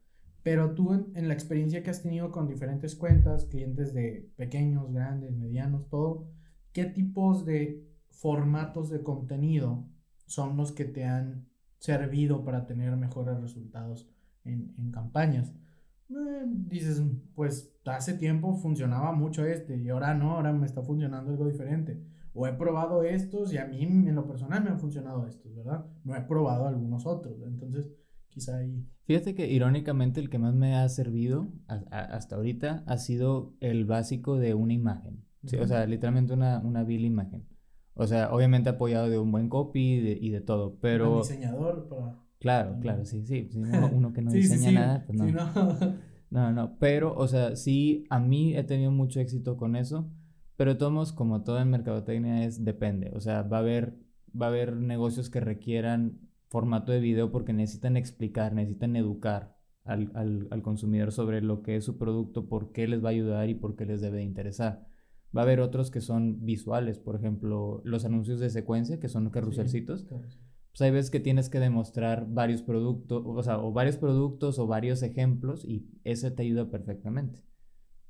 Pero 0.43 0.75
tú 0.75 0.93
en, 0.93 1.13
en, 1.15 1.29
la 1.29 1.35
experiencia 1.35 1.83
que 1.83 1.91
has 1.91 2.03
tenido 2.03 2.33
con 2.33 2.49
diferentes 2.49 2.97
cuentas, 2.97 3.45
clientes 3.47 3.95
de 3.95 4.33
pequeños, 4.37 4.93
grandes, 4.93 5.33
medianos, 5.37 5.89
todo, 5.89 6.29
¿qué 6.73 6.85
tipos 6.85 7.45
de 7.47 7.87
formatos 8.11 8.91
de 8.91 9.03
contenido 9.03 9.89
son 10.27 10.57
los 10.57 10.73
que 10.73 10.85
te 10.85 11.05
han 11.05 11.49
servido 11.79 12.45
para 12.45 12.67
tener 12.67 12.97
mejores 12.97 13.41
resultados 13.41 14.09
en, 14.45 14.73
en 14.79 14.93
campañas. 14.93 15.53
Eh, 16.11 16.45
dices, 16.47 17.03
pues 17.35 17.75
hace 17.85 18.15
tiempo 18.15 18.55
funcionaba 18.55 19.13
mucho 19.13 19.45
este 19.45 19.77
y 19.77 19.89
ahora 19.89 20.15
no, 20.15 20.37
ahora 20.37 20.53
me 20.53 20.67
está 20.67 20.83
funcionando 20.83 21.33
algo 21.33 21.49
diferente. 21.49 22.01
O 22.35 22.47
he 22.47 22.53
probado 22.55 23.03
estos 23.03 23.53
y 23.53 23.59
a 23.59 23.67
mí 23.67 23.83
en 23.83 24.15
lo 24.15 24.27
personal 24.27 24.65
me 24.65 24.71
han 24.71 24.81
funcionado 24.81 25.27
estos, 25.27 25.55
¿verdad? 25.55 25.87
No 26.05 26.17
he 26.17 26.21
probado 26.23 26.67
algunos 26.67 27.07
otros. 27.07 27.43
Entonces, 27.43 27.91
quizá 28.29 28.59
ahí... 28.59 28.87
Fíjate 29.05 29.35
que 29.35 29.49
irónicamente 29.49 30.21
el 30.21 30.31
que 30.31 30.39
más 30.39 30.55
me 30.55 30.75
ha 30.77 30.89
servido 30.89 31.53
hasta 31.67 32.37
ahorita 32.37 32.85
ha 32.87 32.99
sido 32.99 33.55
el 33.61 33.85
básico 33.85 34.39
de 34.39 34.55
una 34.55 34.73
imagen. 34.73 35.25
O 35.61 35.67
sea, 35.67 35.87
literalmente 35.87 36.33
una, 36.33 36.61
una 36.61 36.85
vil 36.85 37.05
imagen. 37.05 37.47
O 37.95 38.07
sea, 38.07 38.33
obviamente 38.33 38.71
apoyado 38.71 39.11
de 39.11 39.19
un 39.19 39.31
buen 39.31 39.49
copy 39.49 39.81
y 40.21 40.31
de, 40.31 40.41
todo, 40.41 40.79
pero... 40.81 41.17
Un 41.17 41.23
diseñador 41.23 41.89
para... 41.89 42.19
Claro, 42.39 42.79
claro, 42.81 43.05
sí, 43.05 43.25
sí. 43.25 43.51
uno, 43.93 44.13
que 44.13 44.23
no 44.23 44.31
diseña 44.33 44.73
nada, 44.73 45.05
pues 45.07 45.19
no. 45.19 45.27
no. 45.27 45.97
no, 46.31 46.53
no, 46.53 46.79
pero, 46.79 47.15
o 47.15 47.29
sea, 47.29 47.55
sí, 47.55 48.05
a 48.09 48.19
mí 48.19 48.57
he 48.57 48.65
tenido 48.65 48.91
mucho 48.91 49.21
éxito 49.21 49.57
con 49.57 49.77
eso, 49.77 50.11
pero 50.63 50.77
todos, 50.77 51.13
como 51.13 51.43
todo 51.43 51.59
en 51.59 51.71
mercadotecnia, 51.71 52.45
es 52.45 52.65
depende. 52.65 53.11
O 53.17 53.21
sea, 53.21 53.43
va 53.43 53.57
a 53.57 53.61
haber, 53.61 53.97
va 54.31 54.47
a 54.47 54.49
haber 54.51 54.77
negocios 54.77 55.29
que 55.29 55.41
requieran 55.41 56.21
formato 56.51 56.93
de 56.93 57.01
video 57.01 57.33
porque 57.33 57.53
necesitan 57.53 57.97
explicar, 57.97 58.53
necesitan 58.53 58.95
educar 58.95 59.57
al, 59.83 60.13
al, 60.15 60.47
al 60.53 60.63
consumidor 60.63 61.11
sobre 61.11 61.41
lo 61.41 61.63
que 61.63 61.75
es 61.75 61.85
su 61.85 61.99
producto, 61.99 62.49
por 62.49 62.71
qué 62.71 62.87
les 62.87 63.03
va 63.03 63.09
a 63.09 63.11
ayudar 63.11 63.49
y 63.49 63.57
por 63.57 63.75
qué 63.75 63.87
les 63.87 64.01
debe 64.01 64.19
de 64.19 64.23
interesar. 64.23 64.87
Va 65.37 65.41
a 65.41 65.45
haber 65.47 65.59
otros 65.59 65.91
que 65.91 66.01
son 66.01 66.45
visuales, 66.45 67.01
por 67.01 67.17
ejemplo, 67.17 67.83
los 67.85 68.05
anuncios 68.05 68.39
de 68.39 68.49
secuencia, 68.49 69.01
que 69.01 69.09
son 69.09 69.31
carruselcitos. 69.31 70.05
Pues 70.05 70.81
hay 70.81 70.93
veces 70.93 71.11
que 71.11 71.19
tienes 71.19 71.51
que 71.51 71.59
demostrar 71.59 72.29
varios 72.31 72.63
productos, 72.63 73.25
o 73.27 73.43
sea, 73.43 73.59
o 73.59 73.73
varios 73.73 73.97
productos 73.97 74.61
o 74.61 74.69
varios 74.69 75.03
ejemplos 75.03 75.65
y 75.65 75.91
eso 76.05 76.33
te 76.33 76.43
ayuda 76.45 76.71
perfectamente. 76.71 77.43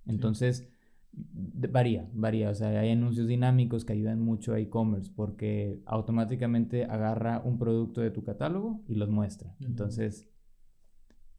Entonces, 0.04 0.68
varía, 1.12 2.08
varía. 2.12 2.50
O 2.50 2.54
sea, 2.54 2.68
hay 2.68 2.90
anuncios 2.90 3.28
dinámicos 3.28 3.84
que 3.84 3.92
ayudan 3.92 4.20
mucho 4.20 4.54
a 4.54 4.58
e-commerce 4.58 5.10
porque 5.14 5.82
automáticamente 5.86 6.84
agarra 6.84 7.40
un 7.44 7.58
producto 7.58 8.00
de 8.00 8.10
tu 8.10 8.24
catálogo 8.24 8.82
y 8.88 8.94
los 8.94 9.08
muestra. 9.08 9.54
Entonces, 9.60 10.28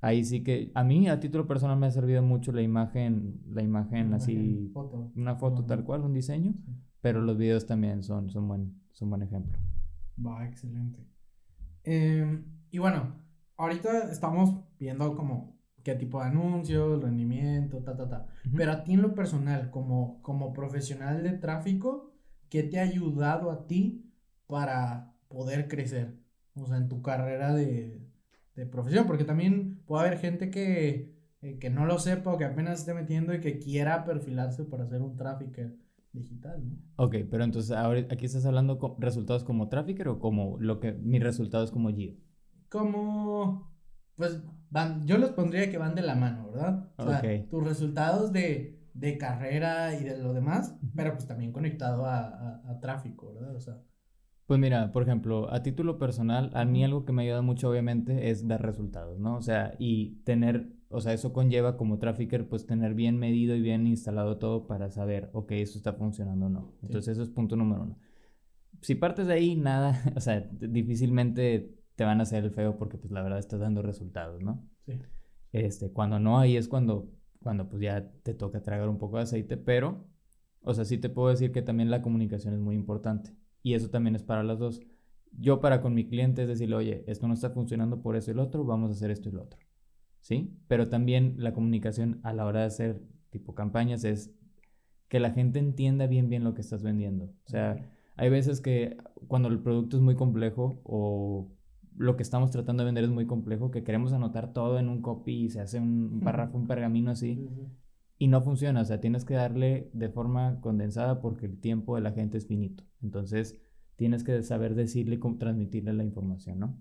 ahí 0.01 0.23
sí 0.23 0.43
que 0.43 0.71
a 0.75 0.83
mí 0.83 1.07
a 1.07 1.19
título 1.19 1.47
personal 1.47 1.77
me 1.77 1.87
ha 1.87 1.91
servido 1.91 2.21
mucho 2.21 2.51
la 2.51 2.61
imagen, 2.61 3.41
la 3.49 3.63
imagen 3.63 4.13
así, 4.13 4.71
una 5.15 5.35
foto 5.35 5.65
tal 5.65 5.83
cual, 5.83 6.01
un 6.01 6.13
diseño, 6.13 6.53
pero 7.01 7.21
los 7.21 7.37
videos 7.37 7.65
también 7.65 8.03
son, 8.03 8.29
son, 8.29 8.47
buen, 8.47 8.81
son 8.91 9.09
buen 9.09 9.23
ejemplo. 9.23 9.59
Va, 10.23 10.45
excelente. 10.47 10.99
Em, 11.83 12.45
y 12.71 12.77
bueno, 12.77 13.15
ahorita 13.57 14.11
estamos 14.11 14.55
viendo 14.79 15.15
como 15.15 15.57
qué 15.83 15.95
tipo 15.95 16.19
de 16.19 16.27
anuncios, 16.27 17.01
rendimiento, 17.01 17.83
ta, 17.83 17.95
ta, 17.95 18.09
ta. 18.09 18.27
Pero 18.55 18.71
a 18.71 18.83
ti 18.83 18.93
en 18.93 19.01
lo 19.01 19.13
personal, 19.13 19.69
como, 19.69 20.21
como 20.21 20.53
profesional 20.53 21.23
de 21.23 21.33
tráfico, 21.33 22.11
¿qué 22.49 22.63
te 22.63 22.79
ha 22.79 22.83
ayudado 22.83 23.51
a 23.51 23.67
ti 23.67 24.09
para 24.47 25.13
poder 25.27 25.67
crecer? 25.67 26.17
O 26.55 26.65
sea, 26.65 26.77
en 26.77 26.87
tu 26.87 27.01
carrera 27.01 27.53
de, 27.53 28.01
de 28.55 28.65
profesión, 28.65 29.05
porque 29.07 29.25
también 29.25 29.81
puede 29.85 30.07
haber 30.07 30.19
gente 30.19 30.49
que, 30.49 31.15
eh, 31.41 31.57
que 31.59 31.69
no 31.69 31.85
lo 31.85 31.99
sepa 31.99 32.33
o 32.33 32.37
que 32.37 32.45
apenas 32.45 32.79
esté 32.79 32.93
metiendo 32.93 33.33
y 33.33 33.41
que 33.41 33.59
quiera 33.59 34.05
perfilarse 34.05 34.63
para 34.63 34.87
ser 34.87 35.01
un 35.01 35.17
trafficker 35.17 35.75
digital, 36.13 36.69
¿no? 36.69 36.77
Ok, 36.95 37.15
pero 37.29 37.43
entonces 37.43 37.71
ahora 37.71 38.05
aquí 38.11 38.25
estás 38.25 38.45
hablando 38.45 38.77
con 38.77 39.01
resultados 39.01 39.43
como 39.43 39.67
trafficker 39.67 40.07
o 40.07 40.19
como 40.19 40.57
lo 40.59 40.79
que 40.79 40.93
mis 40.93 41.21
resultados 41.21 41.71
como 41.71 41.89
Gio. 41.89 42.15
Como 42.69 43.73
pues 44.15 44.39
van, 44.73 45.05
yo 45.05 45.19
los 45.19 45.29
pondría 45.31 45.69
que 45.69 45.77
van 45.77 45.93
de 45.93 46.01
la 46.01 46.15
mano, 46.15 46.49
¿verdad? 46.51 46.89
O 46.97 47.07
sea, 47.07 47.21
tus 47.47 47.63
resultados 47.63 48.33
de, 48.33 48.81
de, 48.95 49.17
carrera 49.19 49.93
y 49.93 50.03
de 50.03 50.17
lo 50.17 50.33
demás, 50.33 50.75
pero 50.95 51.13
pues 51.13 51.27
también 51.27 51.51
conectado 51.51 52.05
a, 52.07 52.19
a, 52.19 52.71
a 52.71 52.79
tráfico, 52.79 53.33
¿verdad? 53.35 53.55
O 53.55 53.59
sea, 53.59 53.79
pues 54.47 54.59
mira, 54.59 54.91
por 54.91 55.03
ejemplo, 55.03 55.51
a 55.53 55.61
título 55.63 55.97
personal, 55.99 56.49
a 56.53 56.65
mí 56.65 56.83
algo 56.83 57.05
que 57.05 57.13
me 57.13 57.21
ayuda 57.23 57.41
mucho 57.41 57.69
obviamente 57.69 58.29
es 58.29 58.47
dar 58.47 58.61
resultados, 58.61 59.19
¿no? 59.19 59.37
O 59.37 59.41
sea, 59.43 59.75
y 59.77 60.15
tener, 60.25 60.73
o 60.89 60.99
sea, 61.01 61.13
eso 61.13 61.31
conlleva 61.33 61.77
como 61.77 61.99
trafficker, 61.99 62.49
pues 62.49 62.65
tener 62.65 62.93
bien 62.95 63.17
medido 63.17 63.55
y 63.55 63.61
bien 63.61 63.85
instalado 63.87 64.39
todo 64.39 64.65
para 64.67 64.89
saber, 64.89 65.29
ok, 65.33 65.51
eso 65.51 65.77
está 65.77 65.93
funcionando 65.93 66.47
o 66.47 66.49
no. 66.49 66.73
Entonces 66.81 67.13
eso 67.13 67.23
es 67.23 67.29
punto 67.29 67.55
número 67.55 67.83
uno. 67.83 67.99
si 68.81 68.95
partes 68.95 69.27
de 69.27 69.33
ahí, 69.33 69.55
nada, 69.55 70.01
o 70.15 70.19
sea, 70.19 70.41
difícilmente 70.51 71.82
te 71.95 72.03
van 72.03 72.19
a 72.19 72.23
hacer 72.23 72.43
el 72.43 72.51
feo 72.51 72.77
porque 72.77 72.97
pues 72.97 73.11
la 73.11 73.21
verdad 73.21 73.39
estás 73.39 73.59
dando 73.59 73.81
resultados, 73.81 74.41
¿no? 74.41 74.67
Sí. 74.85 74.99
Este, 75.51 75.91
cuando 75.91 76.19
no, 76.19 76.39
ahí 76.39 76.57
es 76.57 76.67
cuando, 76.67 77.11
cuando 77.39 77.69
pues 77.69 77.81
ya 77.81 78.11
te 78.23 78.33
toca 78.33 78.63
tragar 78.63 78.89
un 78.89 78.97
poco 78.97 79.17
de 79.17 79.23
aceite, 79.23 79.57
pero, 79.57 80.07
o 80.61 80.73
sea, 80.73 80.83
sí 80.85 80.97
te 80.97 81.09
puedo 81.09 81.29
decir 81.29 81.51
que 81.51 81.61
también 81.61 81.91
la 81.91 82.01
comunicación 82.01 82.53
es 82.53 82.59
muy 82.59 82.75
importante. 82.75 83.35
Y 83.61 83.75
eso 83.75 83.89
también 83.89 84.15
es 84.15 84.23
para 84.23 84.43
las 84.43 84.59
dos. 84.59 84.81
Yo 85.31 85.61
para 85.61 85.81
con 85.81 85.93
mi 85.93 86.07
cliente 86.07 86.43
es 86.43 86.47
decirle, 86.47 86.75
oye, 86.75 87.03
esto 87.07 87.27
no 87.27 87.33
está 87.33 87.51
funcionando 87.51 88.01
por 88.01 88.15
eso 88.15 88.31
y 88.31 88.33
lo 88.33 88.43
otro, 88.43 88.65
vamos 88.65 88.89
a 88.89 88.93
hacer 88.93 89.11
esto 89.11 89.29
y 89.29 89.31
lo 89.33 89.43
otro. 89.43 89.59
¿Sí? 90.19 90.57
Pero 90.67 90.89
también 90.89 91.35
la 91.37 91.53
comunicación 91.53 92.19
a 92.23 92.33
la 92.33 92.45
hora 92.45 92.61
de 92.61 92.67
hacer 92.67 93.01
tipo 93.29 93.53
campañas 93.55 94.03
es 94.05 94.33
que 95.07 95.19
la 95.19 95.31
gente 95.31 95.59
entienda 95.59 96.07
bien 96.07 96.29
bien 96.29 96.43
lo 96.43 96.53
que 96.53 96.61
estás 96.61 96.81
vendiendo. 96.81 97.25
O 97.45 97.49
sea, 97.49 97.75
hay 98.15 98.29
veces 98.29 98.61
que 98.61 98.97
cuando 99.27 99.49
el 99.49 99.59
producto 99.59 99.97
es 99.97 100.03
muy 100.03 100.15
complejo 100.15 100.81
o 100.83 101.51
lo 101.97 102.15
que 102.15 102.23
estamos 102.23 102.51
tratando 102.51 102.83
de 102.83 102.85
vender 102.85 103.03
es 103.03 103.09
muy 103.09 103.25
complejo, 103.25 103.71
que 103.71 103.83
queremos 103.83 104.13
anotar 104.13 104.53
todo 104.53 104.79
en 104.79 104.89
un 104.89 105.01
copy 105.01 105.45
y 105.45 105.49
se 105.49 105.61
hace 105.61 105.79
un 105.79 106.21
párrafo, 106.23 106.57
un 106.57 106.67
pergamino 106.67 107.11
así, 107.11 107.47
y 108.17 108.27
no 108.27 108.41
funciona. 108.41 108.81
O 108.81 108.85
sea, 108.85 108.99
tienes 108.99 109.25
que 109.25 109.35
darle 109.35 109.89
de 109.93 110.09
forma 110.09 110.59
condensada 110.61 111.21
porque 111.21 111.45
el 111.45 111.59
tiempo 111.59 111.95
de 111.95 112.01
la 112.01 112.11
gente 112.11 112.37
es 112.37 112.47
finito. 112.47 112.83
Entonces, 113.01 113.59
tienes 113.95 114.23
que 114.23 114.41
saber 114.43 114.75
decirle 114.75 115.15
y 115.21 115.37
transmitirle 115.37 115.93
la 115.93 116.03
información, 116.03 116.59
¿no? 116.59 116.79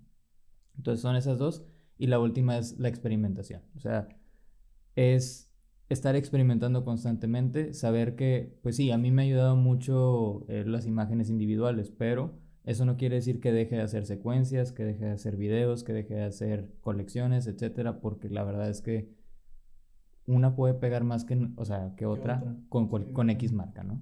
Entonces, 0.77 1.01
son 1.01 1.15
esas 1.15 1.37
dos. 1.37 1.65
Y 1.97 2.07
la 2.07 2.19
última 2.19 2.57
es 2.57 2.79
la 2.79 2.89
experimentación. 2.89 3.61
O 3.75 3.79
sea, 3.79 4.09
es 4.95 5.51
estar 5.89 6.15
experimentando 6.15 6.83
constantemente, 6.83 7.73
saber 7.73 8.15
que, 8.15 8.57
pues 8.63 8.75
sí, 8.75 8.91
a 8.91 8.97
mí 8.97 9.11
me 9.11 9.21
ha 9.21 9.25
ayudado 9.25 9.55
mucho 9.55 10.45
eh, 10.47 10.63
las 10.65 10.87
imágenes 10.87 11.29
individuales, 11.29 11.91
pero 11.91 12.39
eso 12.65 12.85
no 12.85 12.95
quiere 12.95 13.15
decir 13.15 13.41
que 13.41 13.51
deje 13.51 13.75
de 13.75 13.81
hacer 13.81 14.05
secuencias, 14.05 14.71
que 14.71 14.85
deje 14.85 15.05
de 15.05 15.11
hacer 15.11 15.35
videos, 15.35 15.83
que 15.83 15.93
deje 15.93 16.15
de 16.15 16.23
hacer 16.23 16.73
colecciones, 16.81 17.45
etcétera, 17.47 17.99
porque 17.99 18.29
la 18.29 18.43
verdad 18.43 18.69
es 18.69 18.81
que 18.81 19.13
una 20.25 20.55
puede 20.55 20.73
pegar 20.73 21.03
más 21.03 21.25
que, 21.25 21.49
o 21.57 21.65
sea, 21.65 21.93
que 21.97 22.05
otra, 22.05 22.41
Con, 22.69 22.87
con, 22.87 23.29
X 23.29 23.51
marca, 23.51 23.83
¿no? 23.83 24.01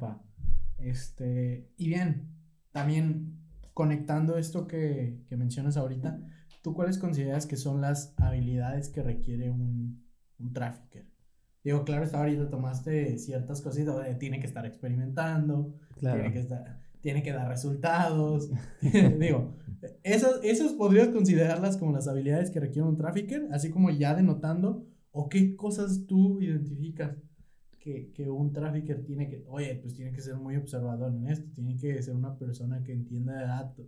Va. 0.00 0.22
Este, 0.78 1.68
y 1.76 1.88
bien, 1.88 2.28
también 2.70 3.40
conectando 3.74 4.38
esto 4.38 4.68
que, 4.68 5.24
que 5.28 5.36
mencionas 5.36 5.76
ahorita, 5.76 6.20
¿tú 6.62 6.72
cuáles 6.74 6.98
consideras 6.98 7.46
que 7.46 7.56
son 7.56 7.80
las 7.80 8.14
habilidades 8.16 8.88
que 8.88 9.02
requiere 9.02 9.50
un, 9.50 10.06
un 10.38 10.52
trafficker? 10.52 11.09
Digo, 11.62 11.84
claro, 11.84 12.04
está 12.04 12.18
ahorita 12.18 12.48
tomaste 12.48 13.18
ciertas 13.18 13.60
cositas, 13.60 14.18
tiene 14.18 14.40
que 14.40 14.46
estar 14.46 14.64
experimentando, 14.64 15.74
tiene, 15.98 16.32
que 16.32 16.38
estar, 16.40 16.80
tiene 17.02 17.22
que 17.22 17.32
dar 17.32 17.48
resultados. 17.48 18.50
Digo, 19.18 19.54
esas, 20.02 20.40
esas 20.42 20.72
podrías 20.72 21.08
considerarlas 21.08 21.76
como 21.76 21.92
las 21.92 22.08
habilidades 22.08 22.50
que 22.50 22.60
requiere 22.60 22.88
un 22.88 22.96
trafficker, 22.96 23.48
así 23.52 23.70
como 23.70 23.90
ya 23.90 24.14
denotando, 24.14 24.86
o 25.12 25.28
qué 25.28 25.54
cosas 25.56 26.06
tú 26.06 26.40
identificas 26.40 27.16
que, 27.78 28.12
que 28.12 28.30
un 28.30 28.52
trafficker 28.52 29.04
tiene 29.04 29.28
que, 29.28 29.44
oye, 29.48 29.74
pues 29.76 29.94
tiene 29.94 30.12
que 30.12 30.20
ser 30.20 30.36
muy 30.36 30.56
observador 30.56 31.12
en 31.14 31.26
esto, 31.26 31.50
tiene 31.54 31.76
que 31.76 32.00
ser 32.02 32.14
una 32.14 32.38
persona 32.38 32.82
que 32.82 32.92
entienda 32.92 33.38
de 33.38 33.46
datos. 33.46 33.86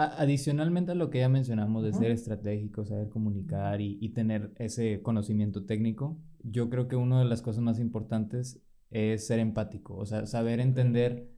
Adicionalmente 0.00 0.92
a 0.92 0.94
lo 0.94 1.10
que 1.10 1.18
ya 1.18 1.28
mencionamos 1.28 1.82
de 1.82 1.92
ser 1.92 2.12
estratégico, 2.12 2.84
saber 2.84 3.08
comunicar 3.08 3.80
y, 3.80 3.98
y, 4.00 4.10
tener 4.10 4.52
ese 4.56 5.02
conocimiento 5.02 5.64
técnico, 5.64 6.16
yo 6.44 6.70
creo 6.70 6.86
que 6.86 6.94
una 6.94 7.18
de 7.18 7.24
las 7.24 7.42
cosas 7.42 7.62
más 7.62 7.80
importantes 7.80 8.62
es 8.90 9.26
ser 9.26 9.40
empático, 9.40 9.96
o 9.96 10.06
sea, 10.06 10.26
saber 10.26 10.60
entender, 10.60 11.28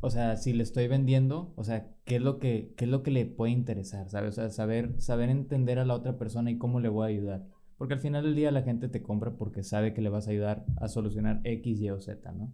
o 0.00 0.10
sea, 0.10 0.36
si 0.36 0.52
le 0.52 0.62
estoy 0.62 0.86
vendiendo, 0.86 1.52
o 1.56 1.64
sea, 1.64 1.92
qué 2.04 2.16
es 2.16 2.22
lo 2.22 2.38
que, 2.38 2.72
qué 2.76 2.84
es 2.84 2.90
lo 2.90 3.02
que 3.02 3.10
le 3.10 3.26
puede 3.26 3.50
interesar, 3.50 4.08
¿sabes? 4.08 4.30
O 4.30 4.34
sea, 4.34 4.50
saber, 4.50 4.94
saber 5.00 5.28
entender 5.28 5.80
a 5.80 5.84
la 5.84 5.94
otra 5.94 6.16
persona 6.16 6.52
y 6.52 6.58
cómo 6.58 6.78
le 6.78 6.88
voy 6.88 7.04
a 7.04 7.08
ayudar. 7.08 7.46
Porque 7.76 7.94
al 7.94 8.00
final 8.00 8.24
del 8.24 8.36
día 8.36 8.50
la 8.52 8.62
gente 8.62 8.88
te 8.88 9.02
compra 9.02 9.32
porque 9.36 9.62
sabe 9.62 9.92
que 9.92 10.00
le 10.00 10.08
vas 10.08 10.28
a 10.28 10.30
ayudar 10.30 10.64
a 10.76 10.88
solucionar 10.88 11.40
X, 11.44 11.80
Y 11.80 11.90
o 11.90 12.00
Z, 12.00 12.32
¿no? 12.32 12.52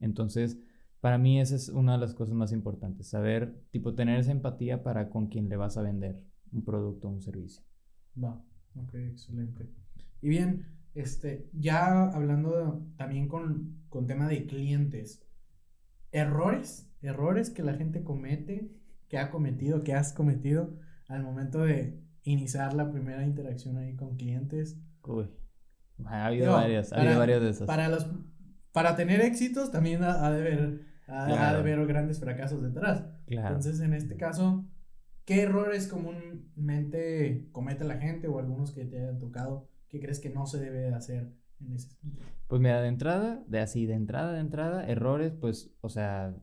Entonces, 0.00 0.58
para 1.04 1.18
mí 1.18 1.38
esa 1.38 1.56
es 1.56 1.68
una 1.68 1.92
de 1.92 1.98
las 1.98 2.14
cosas 2.14 2.34
más 2.34 2.50
importantes, 2.50 3.08
saber, 3.08 3.60
tipo, 3.70 3.94
tener 3.94 4.18
esa 4.18 4.32
empatía 4.32 4.82
para 4.82 5.10
con 5.10 5.26
quien 5.26 5.50
le 5.50 5.56
vas 5.56 5.76
a 5.76 5.82
vender 5.82 6.24
un 6.50 6.64
producto 6.64 7.08
o 7.08 7.10
un 7.10 7.20
servicio. 7.20 7.62
Va, 8.16 8.42
ok, 8.74 8.94
excelente. 8.94 9.68
Y 10.22 10.30
bien, 10.30 10.64
este, 10.94 11.50
ya 11.52 12.04
hablando 12.04 12.86
también 12.96 13.28
con, 13.28 13.84
con 13.90 14.06
tema 14.06 14.28
de 14.28 14.46
clientes, 14.46 15.28
errores, 16.10 16.90
errores 17.02 17.50
que 17.50 17.62
la 17.62 17.74
gente 17.74 18.02
comete, 18.02 18.72
que 19.10 19.18
ha 19.18 19.30
cometido, 19.30 19.82
que 19.82 19.92
has 19.92 20.14
cometido 20.14 20.74
al 21.08 21.22
momento 21.22 21.58
de 21.58 22.02
iniciar 22.22 22.72
la 22.72 22.90
primera 22.90 23.26
interacción 23.26 23.76
ahí 23.76 23.94
con 23.94 24.16
clientes. 24.16 24.80
Uy, 25.02 25.28
ha 26.06 26.24
habido 26.24 26.54
varias, 26.54 26.94
ha 26.94 27.02
habido 27.02 27.18
varias 27.18 27.42
de 27.42 27.50
esas. 27.50 27.66
Para 27.66 27.90
los, 27.90 28.06
para 28.72 28.96
tener 28.96 29.20
éxitos 29.20 29.70
también 29.70 30.02
ha, 30.02 30.30
de 30.30 30.40
haber 30.40 30.93
ha, 31.06 31.26
de 31.26 31.58
haber 31.58 31.86
grandes 31.86 32.20
fracasos 32.20 32.62
detrás. 32.62 33.04
Entonces, 33.26 33.80
en 33.80 33.94
este 33.94 34.16
caso, 34.16 34.66
¿qué 35.24 35.42
errores 35.42 35.88
comúnmente 35.88 37.48
comete 37.52 37.84
la 37.84 37.98
gente 37.98 38.28
o 38.28 38.38
algunos 38.38 38.72
que 38.72 38.84
te 38.84 39.00
hayan 39.00 39.18
tocado? 39.18 39.68
¿Qué 39.88 40.00
crees 40.00 40.20
que 40.20 40.30
no 40.30 40.46
se 40.46 40.58
debe 40.58 40.92
hacer 40.94 41.32
en 41.60 41.72
ese 41.72 41.90
sentido? 41.90 42.24
Pues 42.48 42.60
mira, 42.60 42.80
de 42.80 42.88
entrada, 42.88 43.42
de 43.46 43.60
así, 43.60 43.86
de 43.86 43.94
entrada, 43.94 44.32
de 44.32 44.40
entrada, 44.40 44.86
errores, 44.86 45.32
pues, 45.32 45.74
o 45.80 45.88
sea, 45.88 46.34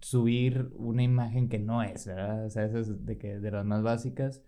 subir 0.00 0.70
una 0.74 1.02
imagen 1.02 1.48
que 1.48 1.58
no 1.58 1.82
es, 1.82 2.06
¿verdad? 2.06 2.44
O 2.44 2.50
sea, 2.50 2.64
eso 2.64 2.78
es 2.78 3.06
de, 3.06 3.18
que, 3.18 3.38
de 3.40 3.50
las 3.50 3.64
más 3.64 3.82
básicas. 3.82 4.42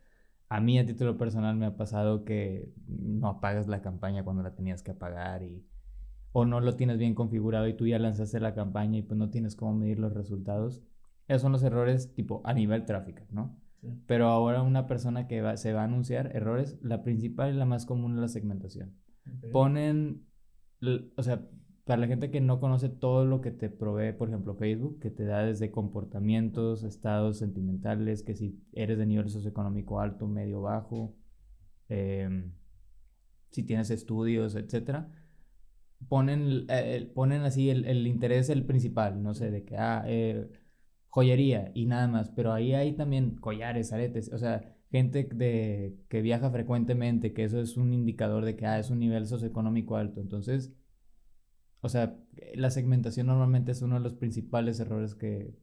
A 0.48 0.60
mí 0.60 0.78
a 0.78 0.86
título 0.86 1.16
personal 1.16 1.56
me 1.56 1.66
ha 1.66 1.76
pasado 1.76 2.24
que 2.24 2.72
no 2.86 3.28
apagas 3.28 3.66
la 3.66 3.82
campaña 3.82 4.22
cuando 4.22 4.42
la 4.42 4.54
tenías 4.54 4.82
que 4.82 4.92
apagar 4.92 5.42
y 5.42 5.64
o 6.38 6.44
no 6.44 6.60
lo 6.60 6.76
tienes 6.76 6.98
bien 6.98 7.14
configurado 7.14 7.66
y 7.66 7.72
tú 7.72 7.86
ya 7.86 7.98
lanzaste 7.98 8.40
la 8.40 8.52
campaña 8.52 8.98
y 8.98 9.02
pues 9.02 9.16
no 9.16 9.30
tienes 9.30 9.56
cómo 9.56 9.72
medir 9.72 9.98
los 9.98 10.12
resultados. 10.12 10.82
Esos 11.28 11.40
son 11.40 11.52
los 11.52 11.62
errores 11.62 12.12
tipo 12.12 12.42
a 12.44 12.52
nivel 12.52 12.84
tráfico, 12.84 13.22
¿no? 13.30 13.58
Pero 14.06 14.26
ahora 14.26 14.60
una 14.60 14.86
persona 14.86 15.28
que 15.28 15.40
va, 15.40 15.56
se 15.56 15.72
va 15.72 15.80
a 15.80 15.84
anunciar 15.84 16.36
errores, 16.36 16.78
la 16.82 17.02
principal 17.02 17.54
y 17.54 17.56
la 17.56 17.64
más 17.64 17.86
común 17.86 18.16
es 18.16 18.20
la 18.20 18.28
segmentación. 18.28 18.98
Ponen, 19.50 20.26
o 21.16 21.22
sea, 21.22 21.48
para 21.86 22.02
la 22.02 22.06
gente 22.06 22.30
que 22.30 22.42
no 22.42 22.60
conoce 22.60 22.90
todo 22.90 23.24
lo 23.24 23.40
que 23.40 23.50
te 23.50 23.70
provee, 23.70 24.12
por 24.12 24.28
ejemplo, 24.28 24.54
Facebook, 24.56 25.00
que 25.00 25.10
te 25.10 25.24
da 25.24 25.42
desde 25.42 25.70
comportamientos, 25.70 26.84
estados 26.84 27.38
sentimentales, 27.38 28.22
que 28.22 28.34
si 28.34 28.62
eres 28.74 28.98
de 28.98 29.06
nivel 29.06 29.30
socioeconómico 29.30 30.00
alto, 30.00 30.28
medio, 30.28 30.60
bajo, 30.60 31.14
em, 31.88 32.52
si 33.52 33.62
tienes 33.62 33.90
estudios, 33.90 34.54
etcétera 34.54 35.08
ponen, 36.08 36.66
eh, 36.68 37.10
ponen 37.14 37.42
así 37.42 37.70
el, 37.70 37.84
el, 37.86 38.06
interés 38.06 38.50
el 38.50 38.64
principal, 38.66 39.22
no 39.22 39.34
sé, 39.34 39.50
de 39.50 39.64
que, 39.64 39.76
ah, 39.76 40.04
eh, 40.06 40.48
joyería 41.08 41.72
y 41.74 41.86
nada 41.86 42.08
más, 42.08 42.30
pero 42.30 42.52
ahí 42.52 42.74
hay 42.74 42.92
también 42.94 43.36
collares, 43.36 43.92
aretes, 43.92 44.32
o 44.32 44.38
sea, 44.38 44.76
gente 44.90 45.24
de, 45.24 45.96
que 46.08 46.22
viaja 46.22 46.50
frecuentemente, 46.50 47.32
que 47.32 47.44
eso 47.44 47.60
es 47.60 47.76
un 47.76 47.92
indicador 47.92 48.44
de 48.44 48.56
que, 48.56 48.66
ah, 48.66 48.78
es 48.78 48.90
un 48.90 49.00
nivel 49.00 49.26
socioeconómico 49.26 49.96
alto, 49.96 50.20
entonces, 50.20 50.72
o 51.80 51.88
sea, 51.88 52.18
la 52.54 52.70
segmentación 52.70 53.26
normalmente 53.28 53.72
es 53.72 53.82
uno 53.82 53.96
de 53.96 54.00
los 54.02 54.14
principales 54.14 54.80
errores 54.80 55.14
que, 55.14 55.54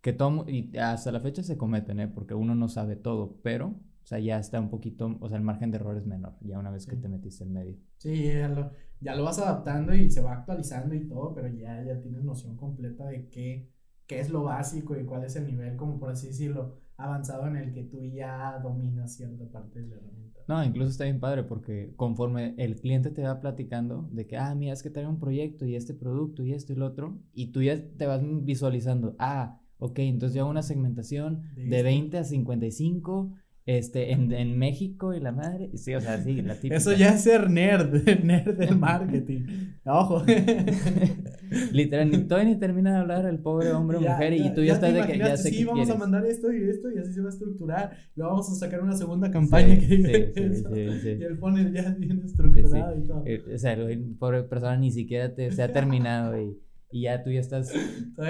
que 0.00 0.12
tomo, 0.12 0.46
y 0.48 0.76
hasta 0.78 1.12
la 1.12 1.20
fecha 1.20 1.42
se 1.42 1.56
cometen, 1.58 2.00
¿eh? 2.00 2.08
porque 2.08 2.34
uno 2.34 2.54
no 2.54 2.68
sabe 2.68 2.96
todo, 2.96 3.38
pero 3.42 3.80
sea, 4.10 4.18
ya 4.18 4.38
está 4.38 4.60
un 4.60 4.70
poquito, 4.70 5.16
o 5.20 5.28
sea, 5.28 5.38
el 5.38 5.44
margen 5.44 5.70
de 5.70 5.76
error 5.76 5.96
es 5.96 6.04
menor, 6.04 6.34
ya 6.40 6.58
una 6.58 6.70
vez 6.70 6.84
que 6.84 6.96
te 6.96 7.08
metiste 7.08 7.44
en 7.44 7.52
medio. 7.52 7.76
Sí, 7.96 8.24
ya 8.24 8.48
lo, 8.48 8.72
ya 9.00 9.14
lo 9.14 9.22
vas 9.22 9.38
adaptando 9.38 9.94
y 9.94 10.10
se 10.10 10.20
va 10.20 10.32
actualizando 10.32 10.96
y 10.96 11.06
todo, 11.06 11.32
pero 11.32 11.46
ya, 11.48 11.82
ya 11.84 12.00
tienes 12.00 12.24
noción 12.24 12.56
completa 12.56 13.06
de 13.06 13.28
qué, 13.28 13.70
qué 14.06 14.18
es 14.18 14.28
lo 14.30 14.42
básico 14.42 14.98
y 14.98 15.04
cuál 15.04 15.24
es 15.24 15.36
el 15.36 15.46
nivel, 15.46 15.76
como 15.76 16.00
por 16.00 16.10
así 16.10 16.26
decirlo, 16.26 16.80
avanzado 16.96 17.46
en 17.46 17.56
el 17.56 17.72
que 17.72 17.84
tú 17.84 18.04
ya 18.04 18.58
dominas 18.60 19.14
cierta 19.14 19.44
parte 19.48 19.80
de 19.80 19.86
la 19.86 19.96
herramienta. 19.96 20.40
No, 20.48 20.64
incluso 20.64 20.90
está 20.90 21.04
bien 21.04 21.20
padre 21.20 21.44
porque 21.44 21.92
conforme 21.94 22.56
el 22.58 22.80
cliente 22.80 23.10
te 23.10 23.22
va 23.22 23.40
platicando 23.40 24.08
de 24.10 24.26
que, 24.26 24.36
ah, 24.36 24.52
mira, 24.56 24.72
es 24.72 24.82
que 24.82 24.90
traigo 24.90 25.08
un 25.08 25.20
proyecto 25.20 25.64
y 25.66 25.76
este 25.76 25.94
producto 25.94 26.42
y 26.42 26.52
esto 26.52 26.72
y 26.72 26.76
lo 26.76 26.86
otro, 26.86 27.16
y 27.32 27.52
tú 27.52 27.62
ya 27.62 27.80
te 27.80 28.06
vas 28.06 28.20
visualizando, 28.24 29.14
ah, 29.20 29.60
ok, 29.78 30.00
entonces 30.00 30.34
yo 30.34 30.42
hago 30.42 30.50
una 30.50 30.62
segmentación 30.62 31.42
de, 31.54 31.76
de 31.76 31.82
20 31.84 32.18
a 32.18 32.24
55 32.24 33.32
este, 33.66 34.12
en, 34.12 34.32
en, 34.32 34.58
México 34.58 35.14
y 35.14 35.20
la 35.20 35.32
madre. 35.32 35.70
Sí, 35.76 35.94
o 35.94 36.00
sea, 36.00 36.18
sí, 36.22 36.42
la 36.42 36.54
típica. 36.56 36.76
Eso 36.76 36.92
ya 36.92 37.14
es 37.14 37.22
ser 37.22 37.50
nerd, 37.50 37.92
nerd 38.24 38.56
del 38.56 38.76
marketing. 38.76 39.42
Ojo. 39.84 40.24
Literal, 41.72 42.10
ni 42.10 42.18
todavía 42.24 42.52
ni 42.52 42.58
termina 42.58 42.92
de 42.92 42.98
hablar 42.98 43.26
el 43.26 43.38
pobre 43.38 43.72
hombre 43.72 43.98
o 43.98 44.00
mujer 44.00 44.32
y 44.32 44.54
tú 44.54 44.62
ya, 44.62 44.74
estás 44.74 44.94
de 44.94 45.04
que 45.04 45.18
ya 45.18 45.36
sé 45.36 45.50
sí, 45.50 45.64
vamos 45.64 45.90
a 45.90 45.96
mandar 45.96 46.24
esto 46.24 46.52
y 46.52 46.68
esto 46.68 46.90
y 46.90 46.98
así 46.98 47.12
se 47.12 47.20
va 47.20 47.26
a 47.26 47.32
estructurar. 47.32 47.96
Luego 48.14 48.32
vamos 48.32 48.50
a 48.50 48.54
sacar 48.54 48.80
una 48.82 48.96
segunda 48.96 49.30
campaña 49.30 49.78
que 49.78 49.86
dice 49.86 50.32
sí, 50.34 51.08
Y 51.18 51.22
el 51.22 51.36
funnel 51.38 51.72
ya 51.72 51.90
bien 51.98 52.22
estructurado 52.24 52.96
y 52.96 53.06
todo. 53.06 53.22
Eh, 53.26 53.42
o 53.54 53.58
sea, 53.58 53.72
el 53.72 54.14
pobre 54.18 54.44
persona 54.44 54.76
ni 54.76 54.90
siquiera 54.92 55.34
te, 55.34 55.50
se 55.50 55.62
ha 55.62 55.72
terminado 55.72 56.40
y 56.40 56.56
y 56.92 57.02
ya 57.02 57.22
tú 57.22 57.30
ya 57.30 57.40
estás... 57.40 57.72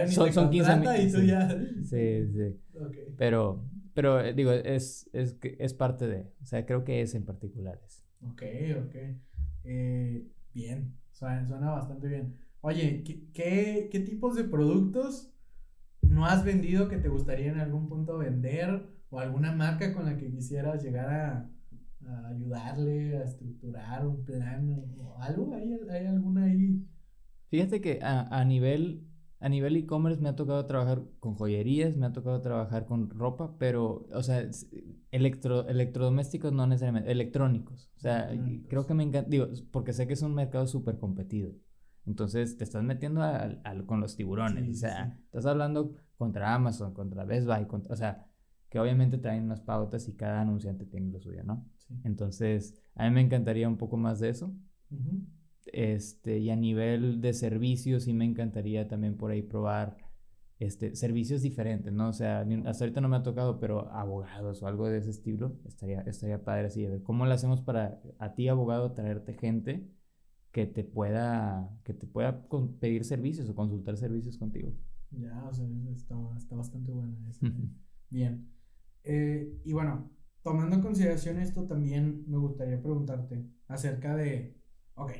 son, 0.08 0.32
son 0.32 0.50
15 0.50 0.76
minutos. 0.76 1.00
Y 1.00 1.12
tú 1.12 1.22
ya... 1.22 1.48
Sí, 1.82 2.26
sí. 2.32 2.56
Pero, 3.16 3.64
pero 4.00 4.18
eh, 4.18 4.32
digo, 4.32 4.50
es, 4.50 5.10
es, 5.12 5.36
es 5.42 5.74
parte 5.74 6.06
de, 6.06 6.32
o 6.42 6.46
sea, 6.46 6.64
creo 6.64 6.84
que 6.84 7.02
es 7.02 7.14
en 7.14 7.26
particular. 7.26 7.78
Es. 7.84 8.02
Ok, 8.22 8.42
ok. 8.82 8.94
Eh, 9.64 10.26
bien, 10.54 10.96
suena, 11.10 11.46
suena, 11.46 11.70
bastante 11.72 12.08
bien. 12.08 12.34
Oye, 12.62 13.04
¿qué, 13.04 13.26
¿qué, 13.34 13.90
qué, 13.92 14.00
tipos 14.00 14.36
de 14.36 14.44
productos 14.44 15.34
no 16.00 16.24
has 16.24 16.46
vendido 16.46 16.88
que 16.88 16.96
te 16.96 17.10
gustaría 17.10 17.52
en 17.52 17.60
algún 17.60 17.90
punto 17.90 18.16
vender? 18.16 18.88
¿O 19.10 19.20
alguna 19.20 19.52
marca 19.52 19.92
con 19.92 20.06
la 20.06 20.16
que 20.16 20.30
quisieras 20.30 20.82
llegar 20.82 21.10
a, 21.10 21.50
a 22.06 22.28
ayudarle 22.28 23.18
a 23.18 23.24
estructurar 23.24 24.06
un 24.06 24.24
plan 24.24 24.94
o 24.98 25.18
algo? 25.18 25.54
¿Hay, 25.54 25.78
hay 25.90 26.06
alguna 26.06 26.44
ahí? 26.44 26.86
Fíjate 27.50 27.82
que 27.82 27.98
a, 28.00 28.22
a 28.34 28.46
nivel 28.46 29.09
a 29.40 29.48
nivel 29.48 29.76
e-commerce 29.76 30.20
me 30.20 30.28
ha 30.28 30.36
tocado 30.36 30.66
trabajar 30.66 31.02
con 31.18 31.34
joyerías, 31.34 31.96
me 31.96 32.06
ha 32.06 32.12
tocado 32.12 32.40
trabajar 32.42 32.84
con 32.84 33.08
ropa, 33.08 33.56
pero, 33.58 34.06
o 34.12 34.22
sea, 34.22 34.46
electro, 35.10 35.66
electrodomésticos 35.66 36.52
no 36.52 36.66
necesariamente, 36.66 37.10
electrónicos. 37.10 37.90
O 37.96 38.00
sea, 38.00 38.30
creo 38.68 38.86
que 38.86 38.92
me 38.92 39.02
encanta, 39.02 39.30
digo, 39.30 39.48
porque 39.70 39.94
sé 39.94 40.06
que 40.06 40.12
es 40.12 40.22
un 40.22 40.34
mercado 40.34 40.66
súper 40.66 40.98
competido. 40.98 41.52
Entonces 42.06 42.58
te 42.58 42.64
estás 42.64 42.82
metiendo 42.82 43.22
con 43.86 44.00
los 44.00 44.14
tiburones. 44.14 44.68
o 44.68 44.74
sea, 44.74 45.18
estás 45.24 45.46
hablando 45.46 45.94
contra 46.16 46.54
Amazon, 46.54 46.92
contra 46.92 47.24
Best 47.24 47.46
Buy, 47.46 47.66
contra, 47.66 47.94
o 47.94 47.96
sea, 47.96 48.26
que 48.68 48.78
obviamente 48.78 49.16
traen 49.16 49.44
unas 49.44 49.62
pautas 49.62 50.06
y 50.06 50.16
cada 50.16 50.42
anunciante 50.42 50.84
tiene 50.84 51.10
lo 51.10 51.18
suyo, 51.18 51.42
¿no? 51.44 51.66
Entonces, 52.04 52.80
a 52.94 53.08
mí 53.08 53.14
me 53.14 53.22
encantaría 53.22 53.68
un 53.68 53.78
poco 53.78 53.96
más 53.96 54.20
de 54.20 54.28
eso. 54.28 54.54
Este, 55.66 56.38
y 56.38 56.50
a 56.50 56.56
nivel 56.56 57.20
de 57.20 57.32
servicios, 57.32 58.04
sí 58.04 58.12
me 58.12 58.24
encantaría 58.24 58.88
también 58.88 59.16
por 59.16 59.30
ahí 59.30 59.42
probar 59.42 59.96
este, 60.58 60.94
servicios 60.94 61.42
diferentes, 61.42 61.92
¿no? 61.92 62.08
O 62.08 62.12
sea, 62.12 62.46
hasta 62.66 62.84
ahorita 62.84 63.00
no 63.00 63.08
me 63.08 63.16
ha 63.16 63.22
tocado, 63.22 63.58
pero 63.58 63.90
abogados 63.92 64.62
o 64.62 64.66
algo 64.66 64.88
de 64.88 64.98
ese 64.98 65.10
estilo, 65.10 65.56
estaría, 65.64 66.02
estaría 66.02 66.44
padre 66.44 66.66
así. 66.66 66.84
A 66.84 66.90
ver, 66.90 67.02
¿cómo 67.02 67.24
lo 67.24 67.32
hacemos 67.32 67.62
para 67.62 68.00
a 68.18 68.34
ti, 68.34 68.48
abogado, 68.48 68.92
traerte 68.92 69.34
gente 69.34 69.88
que 70.52 70.66
te 70.66 70.84
pueda, 70.84 71.70
que 71.84 71.94
te 71.94 72.06
pueda 72.06 72.46
pedir 72.80 73.04
servicios 73.04 73.48
o 73.48 73.54
consultar 73.54 73.96
servicios 73.96 74.36
contigo? 74.36 74.72
Ya, 75.12 75.44
o 75.48 75.52
sea, 75.52 75.66
está, 75.94 76.14
está 76.36 76.56
bastante 76.56 76.92
buena 76.92 77.16
esa. 77.28 77.46
Bien. 78.10 78.48
Eh, 79.02 79.60
y 79.64 79.72
bueno, 79.72 80.10
tomando 80.42 80.76
en 80.76 80.82
consideración 80.82 81.38
esto, 81.38 81.66
también 81.66 82.24
me 82.26 82.36
gustaría 82.36 82.80
preguntarte 82.80 83.46
acerca 83.66 84.14
de, 84.14 84.56
ok, 84.94 85.12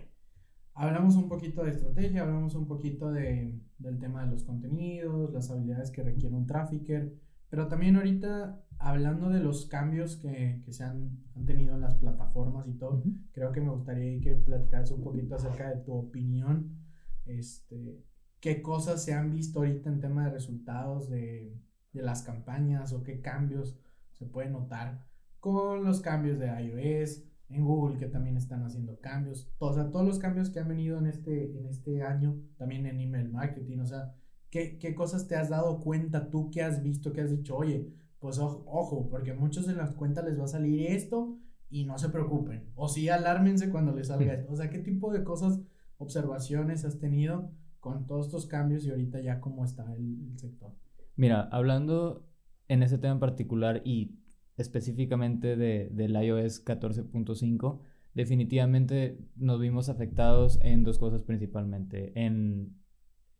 hablamos 0.74 1.16
un 1.16 1.28
poquito 1.28 1.64
de 1.64 1.70
estrategia, 1.70 2.22
hablamos 2.22 2.54
un 2.54 2.66
poquito 2.66 3.10
de, 3.12 3.60
del 3.78 3.98
tema 3.98 4.24
de 4.24 4.30
los 4.30 4.44
contenidos, 4.44 5.32
las 5.32 5.50
habilidades 5.50 5.90
que 5.90 6.02
requiere 6.02 6.34
un 6.34 6.46
trafficker, 6.46 7.14
pero 7.48 7.68
también 7.68 7.96
ahorita 7.96 8.64
hablando 8.78 9.28
de 9.28 9.40
los 9.40 9.66
cambios 9.66 10.16
que, 10.16 10.62
que 10.64 10.72
se 10.72 10.84
han, 10.84 11.22
han, 11.34 11.44
tenido 11.44 11.74
en 11.74 11.82
las 11.82 11.96
plataformas 11.96 12.66
y 12.68 12.74
todo, 12.74 13.02
creo 13.32 13.52
que 13.52 13.60
me 13.60 13.70
gustaría 13.70 14.20
que 14.20 14.36
platicaras 14.36 14.90
un 14.92 15.02
poquito 15.02 15.34
acerca 15.34 15.68
de 15.68 15.82
tu 15.82 15.92
opinión, 15.92 16.78
este, 17.26 18.02
qué 18.40 18.62
cosas 18.62 19.04
se 19.04 19.12
han 19.12 19.30
visto 19.30 19.58
ahorita 19.60 19.90
en 19.90 20.00
tema 20.00 20.24
de 20.24 20.30
resultados 20.30 21.10
de, 21.10 21.60
de 21.92 22.02
las 22.02 22.22
campañas 22.22 22.92
o 22.92 23.02
qué 23.02 23.20
cambios 23.20 23.78
se 24.18 24.26
pueden 24.26 24.52
notar 24.52 25.04
con 25.40 25.84
los 25.84 26.00
cambios 26.00 26.38
de 26.38 26.46
iOS, 26.62 27.24
en 27.50 27.64
Google 27.64 27.98
que 27.98 28.06
también 28.06 28.36
están 28.36 28.62
haciendo 28.62 28.98
cambios, 29.00 29.48
o 29.58 29.72
sea, 29.72 29.90
todos 29.90 30.06
los 30.06 30.18
cambios 30.18 30.50
que 30.50 30.60
han 30.60 30.68
venido 30.68 30.98
en 30.98 31.06
este, 31.06 31.58
en 31.58 31.66
este 31.66 32.02
año, 32.02 32.40
también 32.56 32.86
en 32.86 33.00
email 33.00 33.30
marketing, 33.30 33.78
o 33.80 33.86
sea, 33.86 34.14
¿qué, 34.50 34.78
qué 34.78 34.94
cosas 34.94 35.26
te 35.26 35.36
has 35.36 35.48
dado 35.48 35.80
cuenta 35.80 36.30
tú 36.30 36.50
que 36.50 36.62
has 36.62 36.82
visto, 36.82 37.12
que 37.12 37.22
has 37.22 37.30
dicho, 37.30 37.56
oye, 37.56 37.92
pues 38.18 38.38
ojo, 38.38 39.08
porque 39.10 39.32
a 39.32 39.34
muchos 39.34 39.68
en 39.68 39.78
las 39.78 39.92
cuentas 39.92 40.24
les 40.24 40.38
va 40.38 40.44
a 40.44 40.48
salir 40.48 40.86
esto 40.86 41.38
y 41.68 41.84
no 41.84 41.98
se 41.98 42.08
preocupen, 42.08 42.70
o 42.74 42.88
sí, 42.88 43.08
alármense 43.08 43.70
cuando 43.70 43.92
les 43.92 44.08
salga 44.08 44.34
esto, 44.34 44.52
o 44.52 44.56
sea, 44.56 44.70
¿qué 44.70 44.78
tipo 44.78 45.12
de 45.12 45.24
cosas, 45.24 45.60
observaciones 45.98 46.84
has 46.84 46.98
tenido 46.98 47.50
con 47.80 48.06
todos 48.06 48.26
estos 48.26 48.46
cambios 48.46 48.84
y 48.84 48.90
ahorita 48.90 49.20
ya 49.20 49.40
cómo 49.40 49.64
está 49.64 49.92
el, 49.94 50.30
el 50.30 50.38
sector? 50.38 50.72
Mira, 51.16 51.42
hablando 51.50 52.26
en 52.68 52.84
ese 52.84 52.98
tema 52.98 53.14
en 53.14 53.20
particular 53.20 53.82
y 53.84 54.19
específicamente 54.60 55.56
de, 55.56 55.88
del 55.92 56.12
iOS 56.12 56.64
14.5, 56.64 57.80
definitivamente 58.14 59.18
nos 59.36 59.60
vimos 59.60 59.88
afectados 59.88 60.58
en 60.62 60.84
dos 60.84 60.98
cosas 60.98 61.22
principalmente. 61.22 62.12
En 62.14 62.76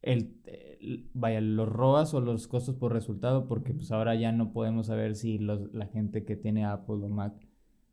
el, 0.02 0.40
vaya, 1.12 1.40
los 1.40 1.68
ROAS 1.68 2.14
o 2.14 2.20
los 2.20 2.48
costos 2.48 2.76
por 2.76 2.92
resultado, 2.92 3.46
porque 3.46 3.74
pues 3.74 3.90
ahora 3.92 4.14
ya 4.14 4.32
no 4.32 4.52
podemos 4.52 4.86
saber 4.86 5.14
si 5.16 5.38
los, 5.38 5.72
la 5.74 5.86
gente 5.86 6.24
que 6.24 6.36
tiene 6.36 6.64
Apple 6.64 6.96
o 7.02 7.08
Mac, 7.08 7.34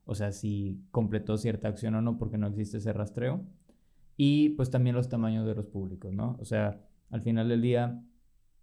o 0.05 0.15
sea, 0.15 0.31
si 0.31 0.81
completó 0.91 1.37
cierta 1.37 1.67
acción 1.67 1.95
o 1.95 2.01
no, 2.01 2.17
porque 2.17 2.37
no 2.37 2.47
existe 2.47 2.77
ese 2.77 2.93
rastreo. 2.93 3.45
Y 4.15 4.49
pues 4.49 4.71
también 4.71 4.95
los 4.95 5.09
tamaños 5.09 5.45
de 5.45 5.53
los 5.53 5.67
públicos, 5.67 6.13
¿no? 6.13 6.37
O 6.39 6.45
sea, 6.45 6.81
al 7.11 7.21
final 7.21 7.49
del 7.49 7.61
día 7.61 8.03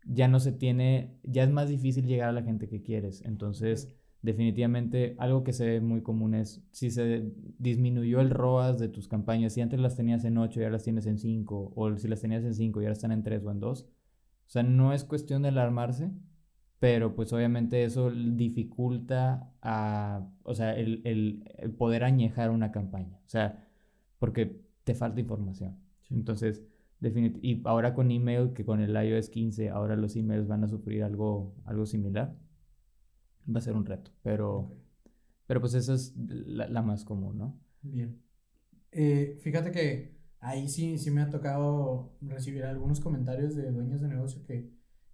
ya 0.06 0.26
no 0.26 0.40
se 0.40 0.52
tiene, 0.52 1.18
ya 1.22 1.44
es 1.44 1.50
más 1.50 1.68
difícil 1.68 2.06
llegar 2.06 2.30
a 2.30 2.32
la 2.32 2.42
gente 2.42 2.68
que 2.68 2.82
quieres. 2.82 3.22
Entonces, 3.24 3.94
definitivamente 4.24 5.16
algo 5.18 5.44
que 5.44 5.52
se 5.52 5.66
ve 5.66 5.80
muy 5.82 6.00
común 6.00 6.34
es 6.34 6.62
si 6.70 6.90
se 6.90 7.30
disminuyó 7.58 8.20
el 8.20 8.30
ROAS 8.30 8.78
de 8.78 8.88
tus 8.88 9.06
campañas, 9.06 9.52
si 9.52 9.60
antes 9.60 9.78
las 9.78 9.96
tenías 9.96 10.24
en 10.24 10.38
8 10.38 10.60
y 10.60 10.62
ahora 10.62 10.72
las 10.72 10.82
tienes 10.82 11.04
en 11.04 11.18
5, 11.18 11.72
o 11.76 11.96
si 11.98 12.08
las 12.08 12.22
tenías 12.22 12.42
en 12.42 12.54
5 12.54 12.80
y 12.80 12.84
ahora 12.84 12.94
están 12.94 13.12
en 13.12 13.22
3 13.22 13.44
o 13.44 13.50
en 13.50 13.60
2. 13.60 13.82
O 13.82 14.50
sea, 14.50 14.62
no 14.62 14.94
es 14.94 15.04
cuestión 15.04 15.42
de 15.42 15.48
alarmarse, 15.48 16.10
pero 16.78 17.14
pues 17.14 17.34
obviamente 17.34 17.84
eso 17.84 18.10
dificulta 18.10 19.52
a, 19.60 20.26
o 20.42 20.54
sea, 20.54 20.74
el, 20.74 21.02
el, 21.04 21.70
poder 21.72 22.02
añejar 22.02 22.50
una 22.50 22.72
campaña. 22.72 23.20
O 23.26 23.28
sea, 23.28 23.68
porque 24.18 24.58
te 24.84 24.94
falta 24.94 25.20
información. 25.20 25.76
Entonces, 26.10 26.64
y 27.02 27.60
ahora 27.66 27.92
con 27.92 28.10
email, 28.10 28.54
que 28.54 28.64
con 28.64 28.80
el 28.80 28.96
iOS 28.96 29.28
15, 29.28 29.68
ahora 29.68 29.96
los 29.96 30.16
emails 30.16 30.48
van 30.48 30.64
a 30.64 30.68
sufrir 30.68 31.04
algo, 31.04 31.54
algo 31.66 31.84
similar 31.84 32.34
va 33.48 33.58
a 33.58 33.62
ser 33.62 33.74
un 33.74 33.86
reto, 33.86 34.10
pero, 34.22 34.76
pero 35.46 35.60
pues 35.60 35.74
esa 35.74 35.94
es 35.94 36.14
la, 36.16 36.82
más 36.82 37.04
común, 37.04 37.38
¿no? 37.38 37.60
Bien. 37.82 38.20
Eh, 38.92 39.38
fíjate 39.42 39.70
que 39.70 40.16
ahí 40.40 40.68
sí, 40.68 40.98
sí 40.98 41.10
me 41.10 41.22
ha 41.22 41.30
tocado 41.30 42.16
recibir 42.20 42.64
algunos 42.64 43.00
comentarios 43.00 43.54
de 43.54 43.70
dueños 43.70 44.00
de 44.00 44.08
negocio 44.08 44.42
que, 44.44 44.70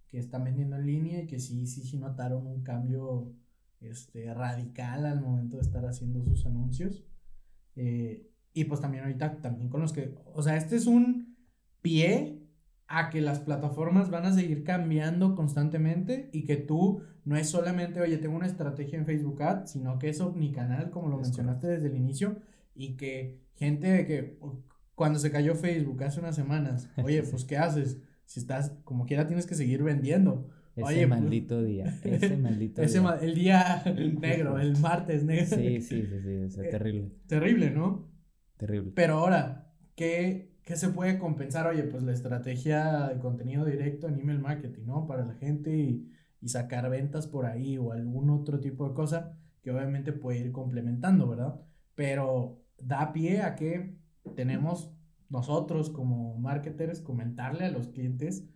que 0.07 0.19
están 0.19 0.43
vendiendo 0.43 0.75
en 0.75 0.85
línea 0.85 1.23
y 1.23 1.27
que 1.27 1.39
sí, 1.39 1.65
sí, 1.67 1.83
sí 1.83 1.97
notaron 1.97 2.45
un 2.45 2.63
cambio 2.63 3.33
este, 3.79 4.33
radical 4.33 5.05
al 5.05 5.21
momento 5.21 5.57
de 5.57 5.63
estar 5.63 5.85
haciendo 5.85 6.23
sus 6.23 6.45
anuncios. 6.45 7.03
Eh, 7.75 8.29
y 8.53 8.65
pues 8.65 8.81
también 8.81 9.03
ahorita, 9.05 9.41
también 9.41 9.69
con 9.69 9.81
los 9.81 9.93
que, 9.93 10.13
o 10.33 10.43
sea, 10.43 10.57
este 10.57 10.75
es 10.75 10.85
un 10.85 11.37
pie 11.81 12.41
a 12.87 13.09
que 13.09 13.21
las 13.21 13.39
plataformas 13.39 14.09
van 14.09 14.25
a 14.25 14.33
seguir 14.33 14.63
cambiando 14.63 15.35
constantemente 15.35 16.29
y 16.33 16.43
que 16.43 16.57
tú 16.57 17.03
no 17.23 17.35
es 17.35 17.49
solamente, 17.49 18.01
oye, 18.01 18.17
tengo 18.17 18.35
una 18.35 18.47
estrategia 18.47 18.97
en 18.97 19.05
Facebook 19.05 19.41
Ads, 19.41 19.71
sino 19.71 19.99
que 19.99 20.09
es 20.09 20.19
omnicanal, 20.21 20.89
como 20.89 21.09
lo 21.09 21.17
mencionaste 21.17 21.67
desde 21.67 21.87
el 21.87 21.95
inicio, 21.95 22.37
y 22.73 22.95
que 22.95 23.41
gente 23.55 24.05
que 24.05 24.39
cuando 24.95 25.19
se 25.19 25.31
cayó 25.31 25.55
Facebook 25.55 26.03
hace 26.03 26.19
unas 26.19 26.35
semanas, 26.35 26.89
oye, 27.03 27.23
pues 27.23 27.45
¿qué 27.45 27.57
haces? 27.57 28.01
Si 28.25 28.39
estás, 28.39 28.71
como 28.83 29.05
quiera, 29.05 29.27
tienes 29.27 29.45
que 29.45 29.55
seguir 29.55 29.83
vendiendo. 29.83 30.49
Ese 30.75 30.85
oye, 30.85 31.07
pues, 31.07 31.21
maldito 31.21 31.61
día, 31.61 31.99
ese 32.03 32.37
maldito 32.37 32.81
día. 32.81 33.19
el 33.21 33.35
día 33.35 33.83
negro, 34.21 34.57
el 34.57 34.77
martes 34.77 35.23
negro. 35.23 35.57
Sí, 35.57 35.81
sí, 35.81 36.03
sí, 36.03 36.21
sí, 36.21 36.33
es 36.45 36.57
eh, 36.57 36.69
terrible. 36.71 37.11
Terrible, 37.27 37.71
¿no? 37.71 38.09
Terrible. 38.57 38.93
Pero 38.95 39.15
ahora, 39.15 39.73
¿qué, 39.95 40.55
¿qué 40.63 40.77
se 40.77 40.89
puede 40.89 41.19
compensar? 41.19 41.67
Oye, 41.67 41.83
pues 41.83 42.03
la 42.03 42.13
estrategia 42.13 43.09
de 43.09 43.19
contenido 43.19 43.65
directo 43.65 44.07
en 44.07 44.19
email 44.19 44.39
marketing, 44.39 44.85
¿no? 44.85 45.07
Para 45.07 45.25
la 45.25 45.33
gente 45.33 45.75
y, 45.75 46.09
sacar 46.45 46.89
ventas 46.89 47.27
por 47.27 47.45
ahí 47.45 47.77
o 47.77 47.91
algún 47.91 48.29
otro 48.29 48.59
tipo 48.59 48.87
de 48.87 48.93
cosa 48.93 49.37
que 49.61 49.71
obviamente 49.71 50.11
puede 50.11 50.39
ir 50.39 50.51
complementando, 50.51 51.27
¿verdad? 51.27 51.61
Pero 51.95 52.63
da 52.79 53.13
pie 53.13 53.41
a 53.41 53.55
que 53.55 53.95
tenemos 54.35 54.91
nosotros 55.29 55.89
como 55.89 56.37
marketers 56.39 57.01
comentarle 57.01 57.65
a 57.65 57.71
los 57.71 57.87
clientes 57.87 58.49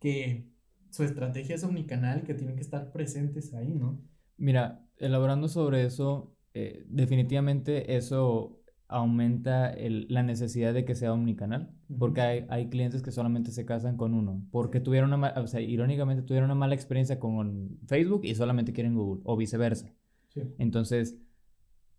que 0.00 0.50
su 0.90 1.04
estrategia 1.04 1.54
es 1.54 1.64
omnicanal, 1.64 2.22
que 2.22 2.34
tienen 2.34 2.56
que 2.56 2.62
estar 2.62 2.92
presentes 2.92 3.54
ahí, 3.54 3.74
¿no? 3.74 4.02
Mira, 4.36 4.84
elaborando 4.96 5.48
sobre 5.48 5.84
eso, 5.84 6.36
eh, 6.54 6.84
definitivamente 6.88 7.96
eso 7.96 8.57
aumenta 8.88 9.74
la 9.76 10.22
necesidad 10.22 10.72
de 10.72 10.84
que 10.84 10.94
sea 10.94 11.12
omnicanal, 11.12 11.70
porque 11.98 12.22
hay, 12.22 12.46
hay, 12.48 12.68
clientes 12.70 13.02
que 13.02 13.12
solamente 13.12 13.52
se 13.52 13.66
casan 13.66 13.98
con 13.98 14.14
uno, 14.14 14.42
porque 14.50 14.80
tuvieron 14.80 15.12
una, 15.12 15.34
o 15.36 15.46
sea, 15.46 15.60
irónicamente 15.60 16.22
tuvieron 16.22 16.46
una 16.46 16.54
mala 16.54 16.74
experiencia 16.74 17.20
con 17.20 17.78
Facebook 17.86 18.22
y 18.24 18.34
solamente 18.34 18.72
quieren 18.72 18.94
Google, 18.94 19.22
o 19.24 19.36
viceversa. 19.36 19.92
Entonces, 20.58 21.18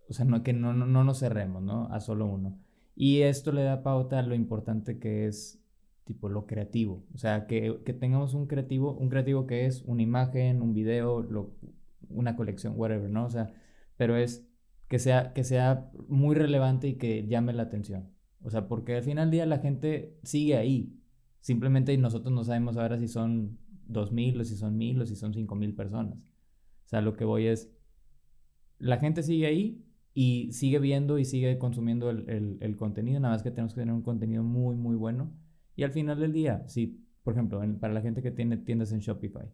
o 0.10 0.13
sea, 0.13 0.25
no, 0.25 0.41
que 0.43 0.54
no, 0.54 0.73
no, 0.73 1.04
nos 1.04 1.19
cerremos, 1.19 1.62
¿no? 1.62 1.88
A 1.91 1.99
solo 1.99 2.25
uno. 2.25 2.58
Y 2.95 3.21
esto 3.21 3.52
le 3.52 3.63
da 3.63 3.84
pauta 3.84 4.19
a 4.19 4.23
lo 4.23 4.34
importante 4.34 4.97
que 4.97 5.28
es 5.28 5.62
tipo 6.06 6.30
lo 6.30 6.47
creativo. 6.47 7.06
O 7.13 7.17
sea, 7.17 7.45
que, 7.45 7.82
que 7.86 7.93
tengamos 7.93 8.34
un 8.34 8.47
creativo, 8.47 8.93
un 8.93 9.10
creativo 9.10 9.45
que 9.45 9.67
es 9.67 9.84
una 9.84 10.02
imagen, 10.02 10.62
un 10.62 10.73
video, 10.73 11.21
lo, 11.21 11.54
una 12.10 12.36
colección, 12.36 12.73
whatever, 12.75 13.10
¿no? 13.10 13.25
O 13.25 13.30
sea, 13.30 13.54
pero 13.97 14.17
es 14.17 14.48
que 14.89 14.99
sea, 14.99 15.32
que 15.34 15.45
sea 15.45 15.89
muy 16.10 16.36
relevante 16.36 16.89
y 16.89 16.95
que 16.95 17.25
llame 17.28 17.54
la 17.54 17.63
atención. 17.63 18.10
O 18.41 18.49
sea, 18.49 18.67
porque 18.67 18.97
al 18.97 19.04
final 19.04 19.28
del 19.28 19.32
día 19.32 19.45
la 19.45 19.60
gente 19.60 20.17
sigue 20.23 20.58
ahí. 20.58 20.99
Simplemente 21.39 21.97
nosotros 21.97 22.34
no 22.34 22.43
sabemos 22.43 22.75
ahora 22.75 22.99
si 22.99 23.08
son 23.08 23.58
2.000 23.88 24.41
o 24.41 24.43
si 24.43 24.58
son 24.58 24.78
1.000 24.78 25.02
o 25.02 25.06
si 25.06 25.15
son 25.15 25.34
5.000 25.34 25.75
personas. 25.75 26.25
O 26.86 26.89
sea, 26.89 27.02
lo 27.02 27.15
que 27.15 27.23
voy 27.23 27.47
es, 27.47 27.71
la 28.78 28.97
gente 28.97 29.23
sigue 29.23 29.45
ahí 29.45 29.86
y 30.13 30.52
sigue 30.52 30.80
viendo 30.80 31.17
y 31.17 31.23
sigue 31.23 31.58
consumiendo 31.58 32.10
el, 32.10 32.58
el 32.60 32.75
contenido, 32.75 33.21
nada 33.21 33.36
más 33.36 33.43
que 33.43 33.52
tenemos 33.52 33.73
que 33.73 33.82
tener 33.82 33.93
un 33.93 34.02
contenido 34.02 34.43
muy, 34.43 34.75
muy 34.75 34.95
bueno 34.95 35.32
y 35.80 35.84
al 35.84 35.93
final 35.93 36.19
del 36.19 36.34
día, 36.34 36.67
si, 36.67 37.06
por 37.23 37.34
ejemplo, 37.34 37.62
para 37.80 37.93
la 37.93 38.02
gente 38.02 38.21
que 38.21 38.32
tiene 38.32 38.58
tiendas 38.58 38.91
en 38.91 38.99
Shopify, 38.99 39.49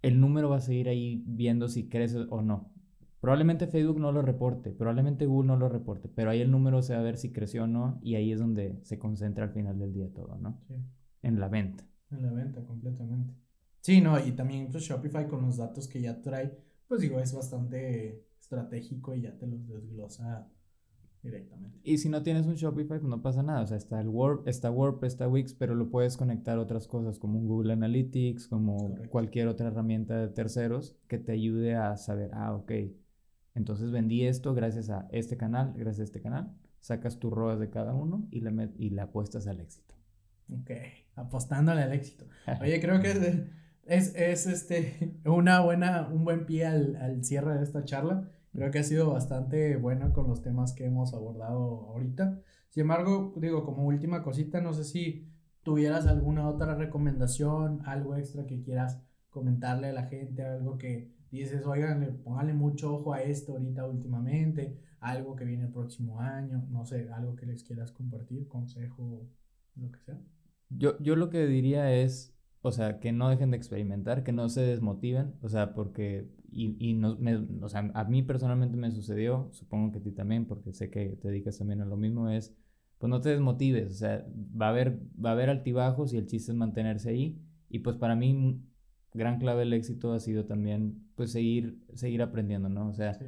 el 0.00 0.20
número 0.20 0.48
va 0.48 0.58
a 0.58 0.60
seguir 0.60 0.88
ahí 0.88 1.24
viendo 1.26 1.66
si 1.66 1.88
crece 1.88 2.18
o 2.30 2.40
no. 2.40 2.72
Probablemente 3.20 3.66
Facebook 3.66 3.98
no 3.98 4.12
lo 4.12 4.22
reporte, 4.22 4.70
probablemente 4.70 5.26
Google 5.26 5.48
no 5.48 5.56
lo 5.56 5.68
reporte, 5.68 6.08
pero 6.08 6.30
ahí 6.30 6.40
el 6.40 6.50
número 6.50 6.82
se 6.82 6.94
va 6.94 7.00
a 7.00 7.02
ver 7.02 7.16
si 7.16 7.32
creció 7.32 7.64
o 7.64 7.66
no 7.66 7.98
y 8.00 8.14
ahí 8.14 8.30
es 8.32 8.38
donde 8.38 8.78
se 8.82 8.98
concentra 8.98 9.44
al 9.44 9.50
final 9.50 9.78
del 9.78 9.92
día 9.92 10.12
todo, 10.12 10.36
¿no? 10.38 10.60
Sí. 10.68 10.74
En 11.22 11.40
la 11.40 11.48
venta. 11.48 11.84
En 12.10 12.22
la 12.22 12.32
venta, 12.32 12.64
completamente. 12.64 13.34
Sí, 13.80 14.00
no, 14.00 14.24
y 14.24 14.32
también 14.32 14.68
pues, 14.70 14.84
Shopify 14.84 15.26
con 15.26 15.42
los 15.42 15.56
datos 15.56 15.88
que 15.88 16.00
ya 16.00 16.20
trae, 16.20 16.56
pues 16.86 17.00
digo, 17.00 17.18
es 17.18 17.34
bastante 17.34 18.24
estratégico 18.40 19.14
y 19.14 19.22
ya 19.22 19.36
te 19.36 19.46
los 19.46 19.66
desglosa 19.66 20.48
directamente. 21.22 21.80
Y 21.82 21.98
si 21.98 22.08
no 22.08 22.22
tienes 22.22 22.46
un 22.46 22.54
Shopify, 22.54 22.98
pues 22.98 23.10
no 23.10 23.20
pasa 23.20 23.42
nada. 23.42 23.62
O 23.62 23.66
sea, 23.66 23.76
está 23.76 24.00
el 24.00 24.08
Word, 24.08 24.48
está 24.48 24.70
WordPress, 24.70 25.14
está 25.14 25.28
Wix, 25.28 25.54
pero 25.54 25.74
lo 25.74 25.90
puedes 25.90 26.16
conectar 26.16 26.58
a 26.58 26.60
otras 26.60 26.86
cosas 26.86 27.18
como 27.18 27.38
un 27.38 27.48
Google 27.48 27.72
Analytics, 27.72 28.46
como 28.48 28.94
cualquier 29.10 29.48
otra 29.48 29.68
herramienta 29.68 30.16
de 30.16 30.28
terceros 30.28 30.96
que 31.08 31.18
te 31.18 31.32
ayude 31.32 31.74
a 31.74 31.96
saber, 31.96 32.30
ah, 32.34 32.54
ok, 32.54 32.72
entonces 33.58 33.90
vendí 33.90 34.24
esto 34.24 34.54
gracias 34.54 34.88
a 34.88 35.08
este 35.10 35.36
canal, 35.36 35.74
gracias 35.76 36.00
a 36.00 36.04
este 36.04 36.20
canal. 36.20 36.54
Sacas 36.78 37.18
tus 37.18 37.32
ROAS 37.32 37.58
de 37.58 37.70
cada 37.70 37.92
uno 37.92 38.28
y 38.30 38.40
le, 38.40 38.70
y 38.78 38.90
le 38.90 39.00
apuestas 39.00 39.48
al 39.48 39.60
éxito. 39.60 39.96
Ok, 40.60 40.70
apostándole 41.16 41.82
al 41.82 41.92
éxito. 41.92 42.24
Oye, 42.60 42.80
creo 42.80 43.00
que 43.00 43.10
es, 43.84 44.14
es, 44.14 44.46
este, 44.46 45.18
una 45.26 45.60
buena, 45.60 46.08
un 46.08 46.24
buen 46.24 46.46
pie 46.46 46.66
al, 46.66 46.94
al 46.96 47.24
cierre 47.24 47.58
de 47.58 47.64
esta 47.64 47.84
charla. 47.84 48.30
Creo 48.52 48.70
que 48.70 48.78
ha 48.78 48.84
sido 48.84 49.12
bastante 49.12 49.76
bueno 49.76 50.12
con 50.12 50.28
los 50.28 50.40
temas 50.40 50.72
que 50.72 50.86
hemos 50.86 51.12
abordado 51.12 51.88
ahorita. 51.88 52.40
Sin 52.68 52.82
embargo, 52.82 53.34
digo, 53.36 53.64
como 53.64 53.84
última 53.84 54.22
cosita, 54.22 54.60
no 54.60 54.72
sé 54.72 54.84
si 54.84 55.28
tuvieras 55.64 56.06
alguna 56.06 56.48
otra 56.48 56.76
recomendación, 56.76 57.82
algo 57.84 58.14
extra 58.14 58.46
que 58.46 58.62
quieras 58.62 59.02
comentarle 59.30 59.88
a 59.88 59.92
la 59.92 60.04
gente, 60.04 60.44
algo 60.44 60.78
que 60.78 61.17
dices, 61.30 61.66
oigan, 61.66 62.20
póngale 62.24 62.54
mucho 62.54 62.94
ojo 62.94 63.12
a 63.12 63.22
esto 63.22 63.52
ahorita 63.52 63.86
últimamente, 63.86 64.78
algo 65.00 65.36
que 65.36 65.44
viene 65.44 65.64
el 65.64 65.72
próximo 65.72 66.20
año, 66.20 66.66
no 66.70 66.84
sé, 66.84 67.08
algo 67.10 67.36
que 67.36 67.46
les 67.46 67.62
quieras 67.62 67.92
compartir, 67.92 68.48
consejo, 68.48 69.28
lo 69.76 69.92
que 69.92 70.00
sea. 70.00 70.18
Yo, 70.70 70.98
yo 71.00 71.16
lo 71.16 71.30
que 71.30 71.46
diría 71.46 71.92
es, 71.92 72.34
o 72.62 72.72
sea, 72.72 72.98
que 72.98 73.12
no 73.12 73.28
dejen 73.28 73.50
de 73.50 73.56
experimentar, 73.56 74.24
que 74.24 74.32
no 74.32 74.48
se 74.48 74.62
desmotiven, 74.62 75.34
o 75.40 75.48
sea, 75.48 75.74
porque, 75.74 76.28
y, 76.50 76.76
y 76.78 76.94
no, 76.94 77.16
me, 77.16 77.36
o 77.36 77.68
sea, 77.68 77.90
a 77.94 78.04
mí 78.04 78.22
personalmente 78.22 78.76
me 78.76 78.90
sucedió, 78.90 79.48
supongo 79.52 79.92
que 79.92 79.98
a 79.98 80.02
ti 80.02 80.12
también, 80.12 80.46
porque 80.46 80.72
sé 80.72 80.90
que 80.90 81.16
te 81.16 81.28
dedicas 81.28 81.58
también 81.58 81.80
a 81.80 81.86
lo 81.86 81.96
mismo, 81.96 82.28
es, 82.28 82.54
pues 82.98 83.08
no 83.08 83.20
te 83.20 83.30
desmotives, 83.30 83.92
o 83.92 83.94
sea, 83.94 84.26
va 84.60 84.66
a 84.66 84.70
haber, 84.70 84.98
va 85.24 85.30
a 85.30 85.32
haber 85.32 85.50
altibajos 85.50 86.12
y 86.12 86.16
el 86.16 86.26
chiste 86.26 86.52
es 86.52 86.58
mantenerse 86.58 87.10
ahí, 87.10 87.40
y 87.70 87.80
pues 87.80 87.96
para 87.96 88.16
mí, 88.16 88.60
gran 89.14 89.38
clave 89.38 89.60
del 89.60 89.72
éxito 89.72 90.12
ha 90.12 90.20
sido 90.20 90.44
también, 90.44 91.06
pues 91.14 91.32
seguir, 91.32 91.78
seguir 91.94 92.22
aprendiendo, 92.22 92.68
¿no? 92.68 92.88
O 92.88 92.94
sea, 92.94 93.18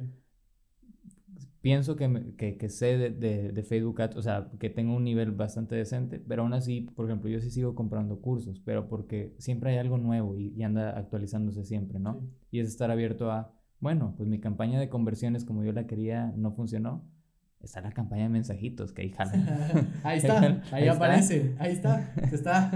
pienso 1.61 1.95
que, 1.95 2.33
que, 2.37 2.57
que 2.57 2.69
sé 2.69 2.97
de, 2.97 3.09
de, 3.11 3.51
de, 3.51 3.63
Facebook 3.63 4.01
Ads, 4.01 4.15
o 4.15 4.21
sea, 4.21 4.49
que 4.59 4.69
tengo 4.69 4.95
un 4.95 5.03
nivel 5.03 5.31
bastante 5.31 5.75
decente, 5.75 6.19
pero 6.19 6.41
aún 6.43 6.53
así, 6.53 6.81
por 6.95 7.05
ejemplo, 7.05 7.29
yo 7.29 7.39
sí 7.39 7.51
sigo 7.51 7.75
comprando 7.75 8.19
cursos, 8.19 8.59
pero 8.65 8.87
porque 8.87 9.35
siempre 9.37 9.71
hay 9.71 9.77
algo 9.77 9.97
nuevo 9.97 10.37
y, 10.37 10.53
y 10.55 10.63
anda 10.63 10.97
actualizándose 10.97 11.63
siempre, 11.63 11.99
¿no? 11.99 12.21
Y 12.49 12.59
es 12.59 12.67
estar 12.67 12.91
abierto 12.91 13.31
a, 13.31 13.53
bueno, 13.79 14.13
pues 14.17 14.27
mi 14.27 14.39
campaña 14.39 14.79
de 14.79 14.89
conversiones 14.89 15.45
como 15.45 15.63
yo 15.63 15.71
la 15.71 15.87
quería 15.87 16.33
no 16.35 16.51
funcionó. 16.51 17.03
Está 17.61 17.79
la 17.81 17.91
campaña 17.91 18.23
de 18.23 18.29
mensajitos 18.29 18.91
que 18.91 19.03
ahí 19.03 19.11
jala. 19.11 19.31
ahí 20.03 20.17
está, 20.17 20.63
ahí, 20.71 20.87
aparece, 20.87 21.55
ahí 21.59 21.73
está, 21.73 22.13
se 22.27 22.35
está 22.35 22.71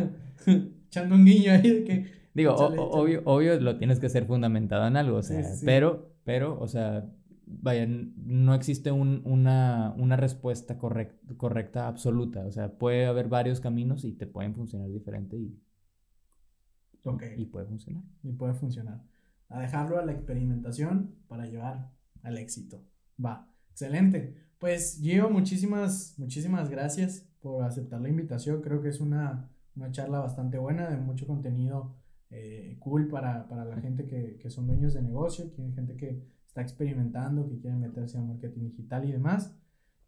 echando 0.87 1.15
un 1.15 1.25
guiño 1.25 1.51
ahí 1.51 1.69
de 1.69 1.83
que... 1.83 2.24
Digo, 2.35 2.53
obvio, 2.53 3.21
obvio 3.23 3.57
lo 3.61 3.77
tienes 3.77 4.01
que 4.01 4.09
ser 4.09 4.25
fundamentado 4.25 4.85
en 4.85 4.97
algo, 4.97 5.17
o 5.17 5.23
sea, 5.23 5.41
pero, 5.63 6.17
pero, 6.25 6.59
o 6.59 6.67
sea, 6.67 7.09
vaya, 7.45 7.87
no 7.87 8.53
existe 8.53 8.91
un, 8.91 9.21
una, 9.23 9.93
una, 9.97 10.17
respuesta 10.17 10.77
correcta 10.77 11.87
absoluta. 11.87 12.45
O 12.45 12.51
sea, 12.51 12.77
puede 12.77 13.05
haber 13.05 13.29
varios 13.29 13.61
caminos 13.61 14.03
y 14.03 14.11
te 14.11 14.27
pueden 14.27 14.53
funcionar 14.53 14.89
diferente 14.89 15.37
y, 15.37 15.57
y 17.37 17.45
puede 17.45 17.65
funcionar. 17.67 18.03
Y 18.21 18.33
puede 18.33 18.53
funcionar. 18.53 19.01
A 19.47 19.61
dejarlo 19.61 19.97
a 19.97 20.05
la 20.05 20.11
experimentación 20.11 21.15
para 21.29 21.45
llevar 21.45 21.89
al 22.21 22.37
éxito. 22.37 22.83
Va, 23.23 23.49
excelente. 23.71 24.35
Pues 24.59 24.99
Gio, 25.01 25.29
muchísimas, 25.29 26.15
muchísimas 26.17 26.69
gracias 26.69 27.29
por 27.39 27.63
aceptar 27.63 28.01
la 28.01 28.09
invitación. 28.09 28.61
Creo 28.61 28.81
que 28.81 28.89
es 28.89 28.99
una, 28.99 29.49
una 29.77 29.89
charla 29.91 30.19
bastante 30.19 30.57
buena, 30.57 30.89
de 30.89 30.97
mucho 30.97 31.27
contenido 31.27 31.95
eh, 32.31 32.77
cool 32.79 33.07
para, 33.07 33.47
para, 33.47 33.65
la 33.65 33.79
gente 33.81 34.05
que, 34.05 34.37
que 34.37 34.49
son 34.49 34.67
dueños 34.67 34.93
de 34.93 35.01
negocio, 35.01 35.51
gente 35.73 35.95
que 35.95 36.23
está 36.47 36.61
experimentando, 36.61 37.49
que 37.49 37.59
quiere 37.59 37.75
meterse 37.75 38.17
a 38.17 38.21
marketing 38.21 38.69
digital 38.69 39.05
y 39.05 39.11
demás. 39.11 39.57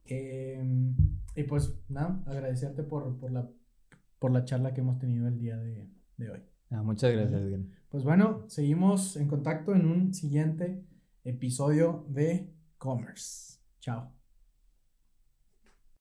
Em, 0.06 0.96
y 1.36 1.44
pues 1.44 1.78
nada, 1.90 2.24
agradecerte 2.26 2.84
por, 2.84 3.20
por, 3.20 3.32
la, 3.32 3.50
por 4.20 4.32
la 4.32 4.46
charla 4.46 4.74
que 4.74 4.82
hemos 4.82 4.98
tenido 5.00 5.28
el 5.28 5.38
día 5.38 5.58
de, 5.58 5.90
de 6.18 6.32
hoy. 6.32 6.40
Ah, 6.70 6.84
muchas 6.84 7.12
gracias, 7.12 7.42
Pues 7.90 8.04
bueno, 8.04 8.46
seguimos 8.48 9.16
en 9.16 9.28
contacto 9.28 9.74
en 9.76 9.86
un 9.86 10.14
siguiente 10.14 10.84
episodio 11.24 12.06
de 12.10 12.54
Commerce. 12.78 13.60
Chao. 13.80 14.17